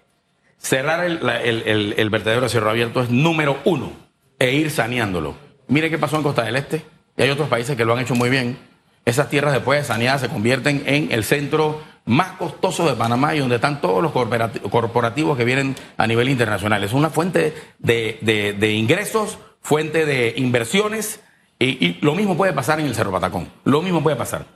cerrar 0.59 1.05
el, 1.05 1.29
el- 1.29 1.95
el- 1.97 2.11
vertedero 2.11 2.47
a 2.47 2.49
cierro 2.49 2.71
abierto 2.71 3.01
es 3.03 3.11
número 3.11 3.59
uno 3.64 3.93
e 4.38 4.53
ir 4.53 4.71
saneándolo. 4.71 5.35
Mire 5.67 5.91
qué 5.91 5.99
pasó 5.99 6.17
en 6.17 6.23
Costa 6.23 6.43
del 6.45 6.57
Este 6.57 6.85
y 7.17 7.23
hay 7.23 7.31
otros 7.31 7.49
países 7.49 7.77
que 7.77 7.85
lo 7.85 7.95
han 7.95 8.01
hecho 8.01 8.14
muy 8.14 8.31
bien. 8.31 8.59
Esas 9.05 9.31
tierras 9.31 9.53
después 9.55 9.81
de 9.81 9.85
saneadas 9.87 10.21
se 10.21 10.29
convierten 10.29 10.83
en 10.87 11.11
el 11.12 11.25
centro 11.25 11.83
más 12.05 12.33
costoso 12.33 12.87
de 12.88 12.95
Panamá 12.95 13.35
y 13.35 13.38
donde 13.41 13.57
están 13.57 13.81
todos 13.81 14.03
los 14.03 14.12
corporati- 14.12 14.61
corporativos 14.71 15.37
que 15.37 15.45
vienen 15.45 15.75
a 15.97 16.07
nivel 16.07 16.29
internacional. 16.29 16.85
Es 16.85 16.93
una 16.93 17.11
fuente 17.11 17.55
de, 17.79 18.19
de- 18.23 18.53
de 18.53 18.73
ingresos, 18.73 19.38
fuente 19.61 20.07
de 20.07 20.35
inversiones 20.37 21.21
y, 21.59 21.85
y 21.87 21.99
lo 22.01 22.14
mismo 22.14 22.37
puede 22.37 22.53
pasar 22.53 22.81
en 22.81 22.87
el 22.87 22.94
Cerro 22.94 23.11
Patacón. 23.12 23.49
Lo 23.64 23.83
mismo 23.83 24.03
puede 24.03 24.16
pasar. 24.16 24.47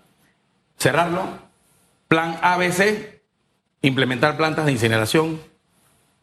Cerrarlo, 0.78 1.22
plan 2.08 2.38
ABC, 2.42 3.20
implementar 3.82 4.36
plantas 4.36 4.66
de 4.66 4.72
incineración, 4.72 5.40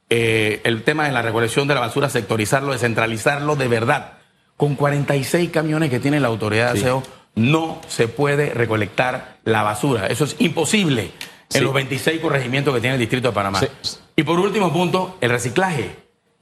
eh, 0.09 0.61
el 0.63 0.83
tema 0.83 1.05
de 1.05 1.11
la 1.11 1.21
recolección 1.21 1.67
de 1.67 1.75
la 1.75 1.81
basura, 1.81 2.09
sectorizarlo, 2.09 2.71
descentralizarlo 2.71 3.55
de 3.55 3.67
verdad. 3.67 4.13
Con 4.57 4.75
46 4.75 5.49
camiones 5.51 5.89
que 5.89 5.99
tiene 5.99 6.19
la 6.19 6.27
autoridad 6.27 6.73
de 6.73 6.79
Sí. 6.79 6.85
aseo, 6.85 7.03
no 7.35 7.79
se 7.87 8.07
puede 8.07 8.53
recolectar 8.53 9.37
la 9.45 9.63
basura. 9.63 10.07
Eso 10.07 10.25
es 10.25 10.35
imposible 10.39 11.11
Sí. 11.47 11.59
en 11.59 11.63
los 11.63 11.73
26 11.73 12.19
corregimientos 12.21 12.73
que 12.73 12.81
tiene 12.81 12.95
el 12.95 12.99
Distrito 12.99 13.29
de 13.29 13.33
Panamá. 13.33 13.59
Sí. 13.59 13.67
Y 14.15 14.23
por 14.23 14.39
último 14.39 14.73
punto, 14.73 15.17
el 15.21 15.29
reciclaje. 15.29 15.95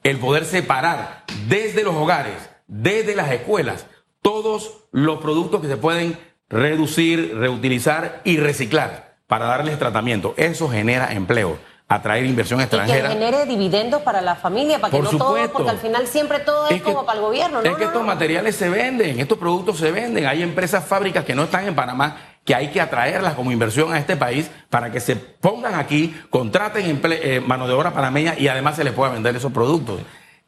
El 0.08 0.20
poder 0.20 0.46
separar 0.46 1.26
desde 1.50 1.84
los 1.84 1.94
hogares, 1.94 2.50
desde 2.68 3.14
las 3.14 3.30
escuelas, 3.32 3.86
todos 4.22 4.86
los 4.92 5.20
productos 5.20 5.60
que 5.62 5.68
se 5.68 5.76
pueden 5.76 6.18
reducir, 6.50 7.36
reutilizar 7.38 8.22
y 8.24 8.38
reciclar 8.38 9.18
para 9.28 9.46
darles 9.48 9.78
tratamiento. 9.78 10.34
Eso 10.38 10.70
genera 10.70 11.12
empleo, 11.12 11.58
atraer 11.90 12.26
inversión 12.26 12.60
Y 12.60 12.64
que 12.64 12.76
extranjera. 12.78 13.10
genere 13.10 13.46
dividendos 13.46 14.02
para 14.02 14.22
la 14.22 14.36
familia, 14.36 14.80
para 14.80 14.92
que 14.92 14.98
Por 14.98 15.12
no 15.12 15.18
todo, 15.18 15.28
supuesto. 15.32 15.52
porque 15.54 15.70
al 15.72 15.78
final 15.80 16.08
siempre 16.08 16.40
todo 16.40 16.70
es, 16.70 16.76
que- 16.76 16.84
como 16.84 17.06
para 17.06 17.20
el 17.20 17.26
gobierno, 17.26 17.62
¿no? 17.62 17.70
Es 17.70 17.76
que 17.76 17.84
No, 17.84 17.88
estos 17.90 18.02
no. 18.02 18.08
materiales 18.08 18.56
se 18.56 18.70
venden, 18.70 19.20
estos 19.20 19.38
productos 19.38 19.78
se 19.78 19.92
venden. 19.92 20.26
Hay 20.26 20.42
empresas, 20.42 20.86
fábricas 20.86 21.26
que 21.26 21.36
no 21.36 21.44
están 21.44 21.68
en 21.68 21.76
Panamá, 21.76 22.16
que 22.48 22.56
hay 22.56 22.70
que 22.70 22.80
atraerlas 22.80 23.34
como 23.34 23.52
inversión 23.52 23.92
a 23.94 24.00
este 24.00 24.16
país 24.16 24.50
para 24.70 24.90
que 24.90 25.02
se 25.02 25.18
pongan 25.18 25.76
aquí, 25.76 26.16
contraten 26.30 27.02
eh, 27.04 27.42
mano 27.46 27.68
de 27.68 27.74
obra 27.74 27.92
panameña 27.92 28.36
y 28.40 28.48
además 28.48 28.78
se 28.78 28.86
les 28.86 28.94
pueda 28.94 29.12
vender 29.12 29.36
esos 29.36 29.52
productos. 29.52 30.00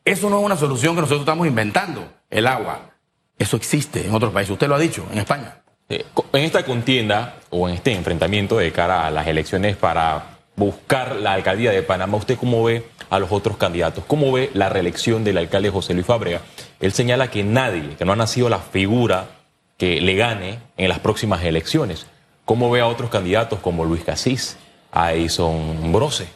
Eso 0.06 0.30
no 0.30 0.40
es 0.40 0.46
una 0.46 0.56
solución 0.56 0.96
que 0.96 1.02
nosotros 1.02 1.24
estamos 1.24 1.46
inventando, 1.46 2.08
el 2.30 2.48
agua. 2.48 2.92
Eso 3.38 3.58
existe 3.58 4.08
en 4.08 4.16
otros 4.16 4.32
países. 4.32 4.54
Usted 4.54 4.70
lo 4.70 4.76
ha 4.76 4.80
dicho, 4.80 5.06
en 5.12 5.18
España. 5.18 5.58
Eh, 5.90 6.06
En 6.32 6.46
esta 6.46 6.64
contienda 6.64 7.36
o 7.50 7.68
en 7.68 7.76
este 7.76 7.92
enfrentamiento 7.92 8.58
de 8.58 8.72
cara 8.72 9.06
a 9.06 9.12
las 9.12 9.28
elecciones 9.28 9.76
para 9.76 10.38
buscar 10.56 11.18
la 11.18 11.34
alcaldía 11.34 11.72
de 11.72 11.84
Panamá, 11.84 12.16
¿usted 12.16 12.38
cómo 12.38 12.64
ve 12.64 12.86
a 13.10 13.20
los 13.20 13.30
otros 13.34 13.58
candidatos? 13.58 14.06
¿Cómo 14.08 14.32
ve 14.32 14.52
la 14.54 14.70
reelección 14.70 15.26
del 15.26 15.38
alcalde 15.38 15.70
José 15.70 15.94
Luis 15.94 16.06
Fábrega? 16.06 16.40
Él 16.80 16.94
señala 16.94 17.30
que 17.30 17.44
nadie, 17.44 17.98
que 17.98 18.06
no 18.06 18.14
ha 18.14 18.16
nacido 18.16 18.48
la 18.48 18.60
figura 18.60 19.39
que 19.80 20.02
le 20.02 20.16
gane 20.16 20.60
en 20.78 20.90
las 20.90 21.00
próximas 21.00 21.44
elecciones. 21.44 22.06
¿Cómo 22.46 22.70
ve 22.70 22.82
a 22.82 22.88
otros 22.88 23.10
candidatos 23.10 23.60
como 23.60 23.86
Luis 23.86 24.04
Casís, 24.04 24.58
a 24.92 25.14
Edison 25.14 25.92
Brose? 25.92 26.28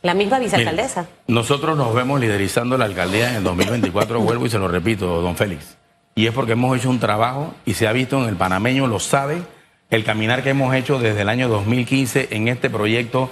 La 0.00 0.14
misma 0.14 0.38
vicealcaldesa. 0.38 1.08
Nosotros 1.26 1.76
nos 1.76 1.92
vemos 1.92 2.20
liderizando 2.20 2.78
la 2.78 2.86
alcaldía 2.86 3.30
en 3.30 3.36
el 3.36 3.44
2024, 3.44 4.20
vuelvo 4.20 4.46
y 4.46 4.50
se 4.50 4.58
lo 4.58 4.68
repito, 4.68 5.20
don 5.20 5.36
Félix. 5.36 5.76
Y 6.14 6.26
es 6.26 6.32
porque 6.32 6.52
hemos 6.52 6.78
hecho 6.78 6.88
un 6.88 7.00
trabajo 7.00 7.54
y 7.66 7.74
se 7.74 7.88
ha 7.88 7.92
visto 7.92 8.22
en 8.22 8.28
el 8.28 8.36
panameño, 8.36 8.86
lo 8.86 9.00
sabe, 9.00 9.42
el 9.90 10.04
caminar 10.04 10.44
que 10.44 10.50
hemos 10.50 10.72
hecho 10.74 11.00
desde 11.00 11.22
el 11.22 11.28
año 11.28 11.48
2015 11.48 12.28
en 12.30 12.46
este 12.46 12.70
proyecto 12.70 13.30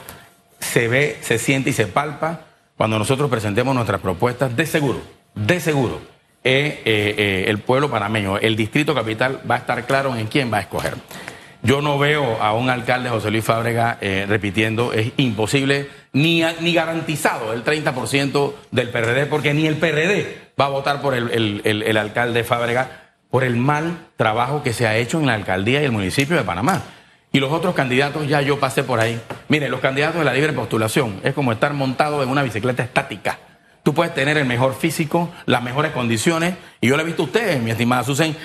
se 0.59 0.89
ve, 0.89 1.19
se 1.23 1.39
siente 1.39 1.71
y 1.71 1.73
se 1.73 1.87
palpa. 1.87 2.41
cuando 2.77 2.99
nosotros 2.99 3.31
presentemos 3.31 3.75
nuestras 3.75 4.01
propuestas, 4.01 4.57
de 4.57 4.67
seguro, 4.67 5.01
de 5.35 5.61
seguro, 5.61 6.01
eh, 6.45 6.83
eh, 6.85 7.15
eh, 7.19 7.45
el 7.49 7.59
pueblo 7.59 7.91
panameño, 7.91 8.39
el 8.39 8.57
distrito 8.57 8.95
capital 8.95 9.41
va 9.49 9.57
a 9.57 9.59
estar 9.59 9.85
claro 9.87 10.17
en 10.17 10.27
quién 10.29 10.53
va 10.53 10.59
a 10.59 10.61
escoger. 10.61 10.95
Yo 11.63 11.83
no 11.83 11.99
veo 11.99 12.41
a 12.41 12.55
un 12.55 12.71
alcalde, 12.71 13.11
José 13.11 13.33
Luis 13.33 13.45
Fábrega, 13.45 13.99
repitiendo, 14.29 14.93
es 14.93 15.11
imposible, 15.17 15.89
ni, 16.13 16.43
ni 16.61 16.73
garantizado 16.73 17.53
el 17.53 17.65
30% 17.65 18.55
del 18.71 18.91
PRD, 18.91 19.27
porque 19.27 19.55
ni 19.55 19.67
el 19.67 19.77
PRD 19.77 20.39
va 20.59 20.67
a 20.67 20.69
votar 20.69 21.03
por 21.03 21.15
el, 21.15 21.61
el 21.65 21.97
alcalde 21.97 22.45
Fábrega 22.45 23.09
por 23.29 23.43
el 23.43 23.57
mal 23.57 24.07
trabajo 24.17 24.63
que 24.63 24.73
se 24.73 24.87
ha 24.87 24.97
hecho 24.97 25.19
en 25.19 25.27
la 25.27 25.35
alcaldía 25.35 25.83
y 25.83 25.85
el 25.85 25.93
municipio 25.93 26.37
de 26.37 26.45
Panamá. 26.45 26.83
Y 27.33 27.41
los 27.41 27.53
otros 27.53 27.75
candidatos, 27.75 28.27
ya 28.27 28.41
yo 28.41 28.59
pasé 28.59 28.85
por 28.85 29.01
ahí. 29.01 29.21
Mire, 29.49 29.69
los 29.69 29.81
candidatos 29.81 30.21
de 30.21 30.25
la 30.25 30.33
libre 30.33 30.53
postulación 30.53 31.21
es 31.25 31.35
como 31.35 31.53
estar 31.53 31.75
montado 31.75 32.23
en 32.23 32.29
una 32.31 32.43
bicicleta 32.43 32.83
estática. 32.83 33.39
Tú 33.89 33.95
puedes 33.95 34.13
tener 34.13 34.37
el 34.37 34.45
mejor 34.45 34.75
físico, 34.75 35.31
las 35.47 35.63
mejores 35.63 35.93
condiciones, 35.93 36.57
y 36.79 36.89
yo 36.89 36.97
le 36.99 37.05
he 37.05 37.07
visto 37.07 37.23
a 37.23 37.25
ustedes, 37.25 37.63
mi 37.63 37.71
estimada 37.71 38.05
Susan, 38.05 38.33
eh, 38.33 38.37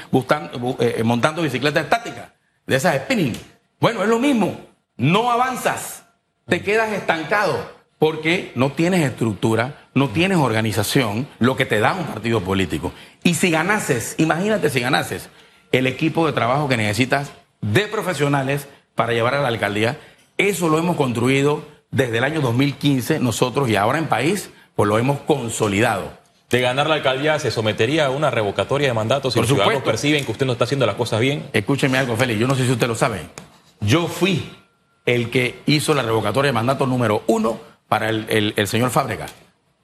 eh, 0.80 1.04
montando 1.04 1.42
bicicleta 1.42 1.82
estática, 1.82 2.34
de 2.66 2.78
esas 2.78 2.96
spinning. 2.96 3.36
Bueno, 3.78 4.04
es 4.04 4.08
lo 4.08 4.20
mismo, 4.20 4.58
no 4.96 5.30
avanzas, 5.30 6.06
te 6.48 6.62
quedas 6.62 6.94
estancado, 6.94 7.60
porque 8.00 8.54
no 8.56 8.72
tienes 8.72 9.02
estructura, 9.06 9.90
no 9.94 10.12
tienes 10.12 10.38
organización, 10.38 11.28
lo 11.40 11.58
que 11.58 11.66
te 11.66 11.82
da 11.82 11.92
un 11.92 12.06
partido 12.06 12.40
político. 12.40 12.94
Y 13.22 13.34
si 13.34 13.52
ganases, 13.52 14.16
imagínate 14.20 14.70
si 14.70 14.80
ganases, 14.80 15.28
el 15.74 15.88
equipo 15.88 16.26
de 16.26 16.32
trabajo 16.32 16.70
que 16.70 16.78
necesitas 16.78 17.34
de 17.60 17.88
profesionales 17.88 18.70
para 18.96 19.12
llevar 19.12 19.36
a 19.36 19.42
la 19.42 19.50
alcaldía. 19.50 20.00
Eso 20.38 20.70
lo 20.70 20.78
hemos 20.78 20.96
construido 20.96 21.66
desde 21.92 22.20
el 22.20 22.24
año 22.24 22.40
2015 22.40 23.20
nosotros 23.20 23.68
y 23.68 23.76
ahora 23.76 24.00
en 24.00 24.08
país, 24.08 24.50
pues 24.76 24.88
lo 24.88 24.98
hemos 24.98 25.20
consolidado. 25.22 26.12
De 26.50 26.62
ganar 26.62 26.88
la 26.88 26.96
alcaldía 26.96 27.40
se 27.40 27.50
sometería 27.50 28.06
a 28.06 28.10
una 28.12 28.30
revocatoria 28.30 28.88
de 28.88 28.94
mandatos 28.94 29.34
si 29.34 29.40
los 29.40 29.48
ciudadanos 29.48 29.82
perciben 29.82 30.24
que 30.24 30.32
usted 30.32 30.46
no 30.46 30.52
está 30.52 30.66
haciendo 30.66 30.86
las 30.86 30.96
cosas 30.96 31.20
bien. 31.20 31.50
Escúcheme 31.52 31.98
algo, 31.98 32.16
Félix, 32.16 32.40
yo 32.40 32.48
no 32.48 32.56
sé 32.56 32.66
si 32.66 32.72
usted 32.72 32.88
lo 32.88 32.96
sabe. 32.96 33.22
Yo 33.80 34.08
fui 34.08 34.56
el 35.06 35.32
que 35.32 35.62
hizo 35.66 35.94
la 35.94 36.04
revocatoria 36.04 36.50
de 36.50 36.54
mandato 36.54 36.86
número 36.86 37.24
uno 37.28 37.60
para 37.88 38.10
el, 38.10 38.68
señor 38.68 38.92
Fábrega. 38.92 39.26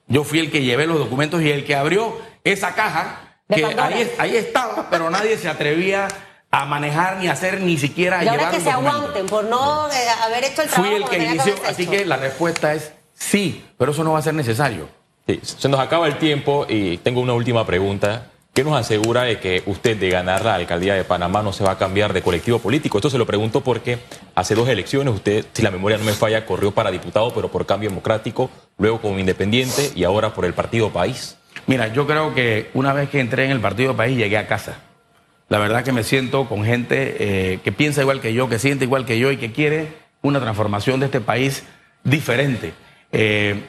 Yo 0.06 0.24
fui 0.24 0.38
el 0.38 0.50
que 0.50 0.62
llevé 0.62 0.86
los 0.86 0.98
documentos 0.98 1.42
y 1.42 1.50
el 1.50 1.64
que 1.64 1.74
abrió 1.74 2.16
esa 2.44 2.74
caja 2.74 3.40
que 3.48 3.64
ahí, 3.64 4.10
ahí 4.18 4.36
estaba, 4.36 4.88
pero 4.90 5.10
nadie 5.10 5.36
se 5.38 5.48
atrevía 5.48 6.08
a 6.52 6.64
manejar 6.64 7.18
ni 7.18 7.28
hacer 7.28 7.60
ni 7.60 7.78
siquiera 7.78 8.24
y 8.24 8.28
ahora 8.28 8.50
que 8.50 8.60
se 8.60 8.70
aguanten 8.70 9.26
por 9.26 9.44
no 9.44 9.88
eh, 9.88 10.08
haber 10.24 10.44
hecho 10.44 10.62
el 10.62 10.68
trabajo. 10.68 10.92
Fui 10.92 11.02
el 11.02 11.08
que 11.08 11.18
inició, 11.18 11.54
así 11.66 11.86
que 11.86 12.04
la 12.04 12.16
respuesta 12.16 12.74
es 12.74 12.92
sí, 13.20 13.64
pero 13.78 13.92
eso 13.92 14.02
no 14.02 14.12
va 14.12 14.18
a 14.18 14.22
ser 14.22 14.34
necesario. 14.34 14.88
se 15.42 15.68
nos 15.68 15.78
acaba 15.78 16.08
el 16.08 16.18
tiempo 16.18 16.66
y 16.68 16.96
tengo 16.98 17.20
una 17.20 17.34
última 17.34 17.64
pregunta. 17.64 18.26
¿Qué 18.52 18.64
nos 18.64 18.74
asegura 18.74 19.22
de 19.22 19.38
que 19.38 19.62
usted 19.66 19.96
de 19.96 20.10
ganar 20.10 20.44
la 20.44 20.56
alcaldía 20.56 20.94
de 20.94 21.04
Panamá 21.04 21.40
no 21.40 21.52
se 21.52 21.62
va 21.62 21.70
a 21.72 21.78
cambiar 21.78 22.12
de 22.12 22.20
colectivo 22.20 22.58
político? 22.58 22.98
Esto 22.98 23.08
se 23.08 23.18
lo 23.18 23.24
pregunto 23.24 23.60
porque 23.60 24.00
hace 24.34 24.56
dos 24.56 24.68
elecciones 24.68 25.14
usted, 25.14 25.46
si 25.52 25.62
la 25.62 25.70
memoria 25.70 25.98
no 25.98 26.04
me 26.04 26.14
falla, 26.14 26.44
corrió 26.44 26.72
para 26.72 26.90
diputado, 26.90 27.32
pero 27.32 27.48
por 27.48 27.64
cambio 27.64 27.90
democrático, 27.90 28.50
luego 28.76 29.00
como 29.00 29.20
independiente 29.20 29.92
y 29.94 30.02
ahora 30.02 30.34
por 30.34 30.44
el 30.44 30.52
Partido 30.52 30.90
País. 30.90 31.36
Mira, 31.68 31.92
yo 31.92 32.08
creo 32.08 32.34
que 32.34 32.70
una 32.74 32.92
vez 32.92 33.08
que 33.08 33.20
entré 33.20 33.44
en 33.44 33.52
el 33.52 33.60
Partido 33.60 33.96
País 33.96 34.18
llegué 34.18 34.36
a 34.36 34.48
casa. 34.48 34.80
La 35.48 35.58
verdad 35.58 35.84
que 35.84 35.92
me 35.92 36.02
siento 36.02 36.48
con 36.48 36.64
gente 36.64 37.16
eh, 37.20 37.60
que 37.62 37.70
piensa 37.70 38.02
igual 38.02 38.20
que 38.20 38.32
yo, 38.32 38.48
que 38.48 38.58
siente 38.58 38.84
igual 38.84 39.04
que 39.04 39.18
yo 39.20 39.30
y 39.30 39.36
que 39.36 39.52
quiere 39.52 39.92
una 40.22 40.40
transformación 40.40 40.98
de 40.98 41.06
este 41.06 41.20
país 41.20 41.64
diferente. 42.02 42.72
Eh, 43.12 43.64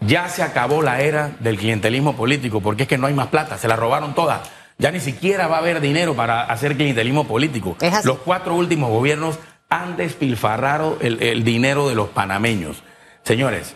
ya 0.00 0.28
se 0.28 0.42
acabó 0.42 0.82
la 0.82 1.00
era 1.00 1.36
del 1.40 1.58
clientelismo 1.58 2.16
político, 2.16 2.60
porque 2.60 2.84
es 2.84 2.88
que 2.88 2.98
no 2.98 3.06
hay 3.06 3.14
más 3.14 3.28
plata, 3.28 3.58
se 3.58 3.68
la 3.68 3.76
robaron 3.76 4.14
todas. 4.14 4.48
Ya 4.78 4.90
ni 4.90 5.00
siquiera 5.00 5.46
va 5.46 5.56
a 5.56 5.60
haber 5.60 5.80
dinero 5.80 6.14
para 6.14 6.42
hacer 6.42 6.76
clientelismo 6.76 7.26
político. 7.26 7.76
Los 8.04 8.18
cuatro 8.18 8.54
últimos 8.54 8.90
gobiernos 8.90 9.38
han 9.68 9.96
despilfarrado 9.96 10.98
el, 11.00 11.44
dinero 11.44 11.88
de 11.88 11.94
los 11.94 12.08
panameños. 12.08 12.82
Señores, 13.22 13.74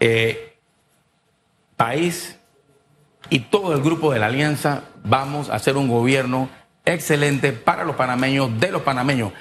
eh, 0.00 0.56
país 1.76 2.38
y 3.30 3.40
todo 3.40 3.74
el 3.74 3.82
grupo 3.82 4.12
de 4.12 4.18
la 4.18 4.26
alianza 4.26 4.84
vamos 5.02 5.50
a 5.50 5.54
hacer 5.54 5.76
un 5.76 5.88
gobierno 5.88 6.48
excelente 6.84 7.52
para 7.52 7.84
los 7.84 7.96
panameños, 7.96 8.60
de 8.60 8.70
los 8.70 8.82
panameños. 8.82 9.32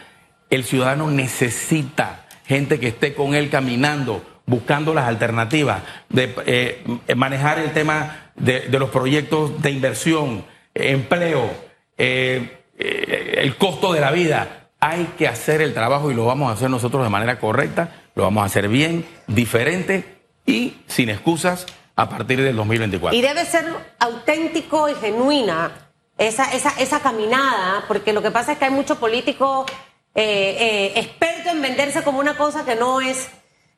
El 0.50 0.64
ciudadano 0.64 1.12
necesita 1.12 2.26
gente 2.46 2.80
que 2.80 2.90
esté 2.90 3.14
con 3.14 3.36
él 3.36 3.50
caminando, 3.50 4.24
buscando 4.46 4.94
las 4.94 5.08
alternativas, 5.08 5.84
de 6.10 6.36
eh, 6.46 7.16
manejar 7.16 7.60
el 7.60 7.72
tema 7.72 8.32
de, 8.36 8.68
los 8.70 8.90
proyectos 8.90 9.62
de 9.62 9.72
inversión, 9.72 10.46
empleo, 10.74 11.50
eh, 11.98 12.60
eh, 12.78 13.36
el 13.38 13.56
costo 13.58 13.94
de 13.94 14.02
la 14.02 14.12
vida. 14.12 14.70
Hay 14.80 15.14
que 15.18 15.28
hacer 15.28 15.62
el 15.62 15.74
trabajo 15.74 16.12
y 16.12 16.14
lo 16.14 16.26
vamos 16.26 16.50
a 16.50 16.54
hacer 16.54 16.70
nosotros 16.70 17.04
de 17.04 17.10
manera 17.10 17.40
correcta, 17.40 17.90
lo 18.16 18.24
vamos 18.24 18.44
a 18.44 18.46
hacer 18.48 18.68
bien, 18.68 19.06
diferente 19.28 20.18
y 20.46 20.76
sin 20.88 21.10
excusas 21.10 21.66
a 21.96 22.10
partir 22.10 22.42
del 22.42 22.56
2024. 22.56 23.18
Y 23.18 23.22
debe 23.22 23.46
ser 23.46 23.66
auténtico 24.00 24.90
y 24.90 24.96
genuina 24.96 25.72
esa, 26.18 26.52
esa, 26.54 26.72
esa 26.80 27.00
caminada, 27.00 27.86
porque 27.88 28.12
lo 28.12 28.22
que 28.22 28.32
pasa 28.32 28.54
es 28.54 28.58
que 28.58 28.66
hay 28.66 28.72
muchos 28.72 28.98
políticos 28.98 29.72
eh, 30.16 30.92
expertos 30.96 31.54
en 31.54 31.62
venderse 31.62 32.04
como 32.04 32.20
una 32.20 32.36
cosa 32.36 32.66
que 32.66 32.76
no 32.76 33.00
es. 33.00 33.30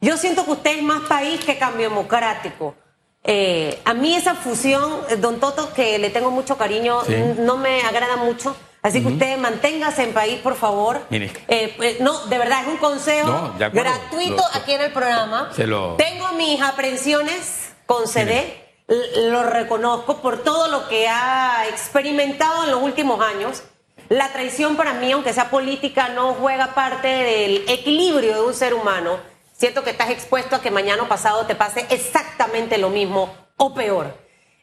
Yo 0.06 0.18
siento 0.18 0.46
que 0.46 0.52
usted 0.52 0.78
es 0.78 0.84
más 0.84 1.02
país 1.10 1.44
que 1.44 1.58
cambio 1.58 1.90
democrático. 1.90 2.76
Eh, 3.24 3.82
a 3.86 3.96
mí 3.96 4.16
esa 4.16 4.36
fusión, 4.36 5.02
don 5.18 5.40
Toto, 5.40 5.74
que 5.74 5.98
le 5.98 6.12
tengo 6.12 6.30
mucho 6.30 6.60
cariño, 6.60 7.02
no 7.40 7.58
me 7.58 7.82
agrada 7.82 8.16
mucho. 8.16 8.56
Así 8.84 9.02
que 9.02 9.08
usted 9.08 9.36
manténgase 9.40 10.04
en 10.04 10.14
país, 10.14 10.38
por 10.42 10.54
favor. 10.54 11.02
Pues, 11.76 12.00
no, 12.02 12.28
de 12.28 12.38
verdad, 12.38 12.62
es 12.62 12.68
un 12.68 12.78
consejo 12.78 13.52
gratuito 13.58 14.44
aquí 14.54 14.74
en 14.74 14.82
el 14.82 14.92
programa. 14.92 15.50
Tengo 15.98 16.34
mis 16.34 16.62
aprensiones 16.62 17.74
con 17.88 18.08
CD 18.08 18.62
lo 18.88 19.42
reconozco 19.42 20.22
por 20.22 20.44
todo 20.44 20.68
lo 20.68 20.88
que 20.88 21.08
ha 21.08 21.66
experimentado 21.68 22.66
en 22.66 22.72
los 22.72 22.84
últimos 22.84 23.20
años. 23.20 23.64
La 24.10 24.32
traición 24.32 24.76
para 24.76 24.94
mí, 24.94 25.12
aunque 25.12 25.34
sea 25.34 25.50
política, 25.50 26.10
no 26.10 26.36
juega 26.36 26.76
parte 26.76 27.08
del 27.08 27.64
equilibrio 27.68 28.36
de 28.36 28.42
un 28.42 28.54
ser 28.54 28.76
humano. 28.76 29.18
Siento 29.58 29.84
que 29.84 29.92
estás 29.92 30.10
expuesto 30.10 30.56
a 30.56 30.62
que 30.62 30.70
mañana 30.70 31.04
o 31.04 31.08
pasado 31.08 31.46
te 31.46 31.56
pase 31.56 31.86
exactamente 31.90 32.78
lo 32.78 32.90
mismo 32.90 33.34
o 33.56 33.74
peor. 33.74 34.14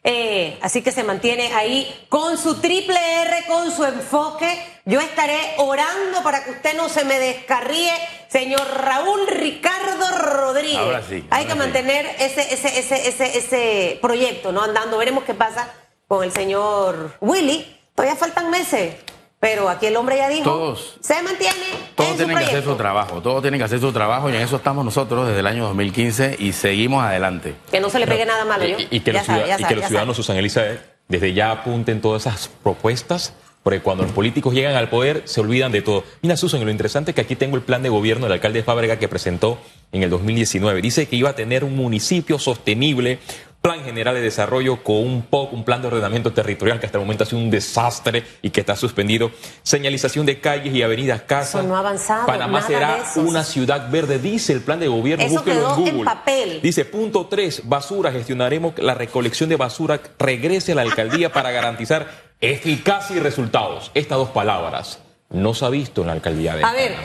Eh, 0.03 0.59
así 0.61 0.81
que 0.81 0.91
se 0.91 1.03
mantiene 1.03 1.53
ahí 1.53 2.05
con 2.09 2.37
su 2.37 2.59
triple 2.59 2.99
R, 3.21 3.45
con 3.47 3.71
su 3.71 3.85
enfoque. 3.85 4.81
Yo 4.85 4.99
estaré 4.99 5.55
orando 5.57 6.21
para 6.23 6.43
que 6.43 6.51
usted 6.51 6.75
no 6.75 6.89
se 6.89 7.05
me 7.05 7.17
descarríe, 7.19 7.93
señor 8.27 8.61
Raúl 8.81 9.25
Ricardo 9.27 10.17
Rodríguez. 10.17 10.77
Ahora 10.77 11.01
sí, 11.01 11.25
Hay 11.31 11.45
que 11.45 11.55
mantener 11.55 12.05
ese, 12.19 12.53
ese, 12.53 12.79
ese, 12.79 13.07
ese, 13.07 13.37
ese 13.37 13.99
proyecto, 14.01 14.51
¿no? 14.51 14.61
Andando. 14.61 14.97
Veremos 14.97 15.23
qué 15.23 15.33
pasa 15.33 15.73
con 16.07 16.23
el 16.23 16.31
señor 16.33 17.17
Willy. 17.21 17.79
Todavía 17.95 18.17
faltan 18.17 18.51
meses. 18.51 18.95
Pero 19.43 19.67
aquí 19.67 19.87
el 19.87 19.97
hombre 19.97 20.15
ya 20.15 20.29
dijo, 20.29 20.45
todos, 20.45 20.95
se 21.01 21.21
mantiene. 21.21 21.53
Todos 21.95 22.15
tienen 22.15 22.37
que 22.37 22.45
hacer 22.45 22.63
su 22.63 22.75
trabajo, 22.75 23.21
todos 23.21 23.41
tienen 23.41 23.59
que 23.59 23.65
hacer 23.65 23.81
su 23.81 23.91
trabajo 23.91 24.29
y 24.29 24.35
en 24.37 24.41
eso 24.41 24.55
estamos 24.55 24.85
nosotros 24.85 25.27
desde 25.27 25.41
el 25.41 25.47
año 25.47 25.65
2015 25.65 26.37
y 26.39 26.53
seguimos 26.53 27.03
adelante. 27.03 27.53
Que 27.69 27.81
no 27.81 27.89
se 27.89 27.99
le 27.99 28.07
pegue 28.07 28.25
nada 28.25 28.45
malo, 28.45 28.65
¿yo? 28.65 28.77
Y, 28.89 29.01
que, 29.01 29.11
los, 29.11 29.23
ciudadanos, 29.25 30.15
Susana 30.15 30.39
Elisa, 30.39 30.63
desde 31.09 31.33
ya 31.33 31.51
apunten 31.51 31.99
todas 31.99 32.25
esas 32.25 32.47
propuestas, 32.63 33.33
porque 33.63 33.81
cuando 33.81 34.03
los 34.03 34.13
políticos 34.13 34.53
llegan 34.53 34.77
al 34.77 34.87
poder 34.87 35.23
se 35.25 35.41
olvidan 35.41 35.73
de 35.73 35.81
todo. 35.81 36.05
Mira, 36.21 36.37
Susan, 36.37 36.63
lo 36.63 36.71
interesante 36.71 37.11
es 37.11 37.15
que 37.15 37.21
aquí 37.21 37.35
tengo 37.35 37.57
el 37.57 37.63
plan 37.63 37.83
de 37.83 37.89
gobierno 37.89 38.27
del 38.27 38.33
alcalde 38.33 38.63
Fábrega 38.63 38.97
que 38.97 39.09
presentó 39.09 39.57
en 39.91 40.03
el 40.03 40.09
2019. 40.09 40.81
Dice 40.81 41.05
que 41.09 41.17
iba 41.17 41.31
a 41.31 41.35
tener 41.35 41.65
un 41.65 41.75
municipio 41.75 42.39
sostenible, 42.39 43.19
Plan 43.63 43.81
General 43.85 44.13
de 44.13 44.19
Desarrollo 44.19 44.83
con 44.83 44.97
un 44.97 45.21
POC, 45.21 45.53
un 45.53 45.63
plan 45.63 45.81
de 45.81 45.87
ordenamiento 45.87 46.33
territorial 46.33 46.81
que 46.81 46.85
hasta 46.85 46.97
el 46.97 47.05
momento 47.05 47.23
ha 47.23 47.27
sido 47.27 47.41
un 47.41 47.49
desastre 47.49 48.25
y 48.41 48.49
que 48.49 48.59
está 48.59 48.75
suspendido. 48.75 49.31
Señalización 49.61 50.25
de 50.25 50.41
calles 50.41 50.75
y 50.75 50.81
avenidas, 50.81 51.21
casas. 51.21 51.63
no 51.63 51.77
ha 51.77 51.79
avanzado. 51.79 52.25
Panamá 52.25 52.61
será 52.61 53.01
una 53.15 53.45
ciudad 53.45 53.89
verde, 53.89 54.19
dice 54.19 54.51
el 54.51 54.59
plan 54.59 54.81
de 54.81 54.89
gobierno. 54.89 55.23
Eso 55.23 55.45
quedó 55.45 55.77
en, 55.77 55.91
Google. 55.93 56.03
papel. 56.03 56.59
Dice, 56.61 56.83
punto 56.83 57.27
tres, 57.27 57.61
basura, 57.63 58.11
gestionaremos 58.11 58.77
la 58.79 58.95
recolección 58.95 59.47
de 59.47 59.55
basura, 59.55 60.01
regrese 60.19 60.73
a 60.73 60.75
la 60.75 60.81
alcaldía 60.81 61.31
para 61.31 61.51
garantizar 61.51 62.33
eficacia 62.41 63.15
y 63.15 63.19
resultados. 63.21 63.91
Estas 63.93 64.17
dos 64.17 64.31
palabras 64.31 64.99
no 65.29 65.53
se 65.53 65.63
ha 65.63 65.69
visto 65.69 66.01
en 66.01 66.07
la 66.07 66.13
alcaldía 66.13 66.57
de 66.57 66.65
A 66.65 66.73
ver, 66.73 66.97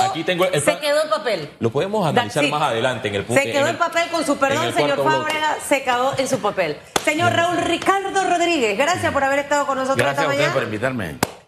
Aquí 0.00 0.24
tengo 0.24 0.44
se 0.46 0.78
quedó 0.78 1.02
en 1.02 1.10
papel. 1.10 1.50
Lo 1.60 1.70
podemos 1.70 2.06
analizar 2.06 2.46
más 2.48 2.62
adelante 2.62 3.08
en 3.08 3.14
el 3.14 3.24
punto. 3.24 3.42
Se 3.42 3.50
quedó 3.50 3.66
en, 3.66 3.76
papel 3.76 4.08
con 4.10 4.24
su 4.24 4.36
perdón, 4.36 4.72
señor 4.72 5.02
Fábrega, 5.02 5.56
se 5.66 5.82
quedó 5.82 6.14
en 6.18 6.28
su 6.28 6.40
papel. 6.40 6.78
Señor 7.04 7.32
Raúl 7.32 7.58
Ricardo 7.58 8.24
Rodríguez, 8.24 8.76
gracias 8.76 9.12
por 9.12 9.24
haber 9.24 9.40
estado 9.40 9.66
con 9.66 9.78
nosotros 9.78 10.08
esta 10.08 10.22
mañana. 10.22 10.34
Gracias 10.34 10.46
a 10.46 10.48
usted 10.48 10.54
por 10.54 10.62
invitarme. 10.64 11.43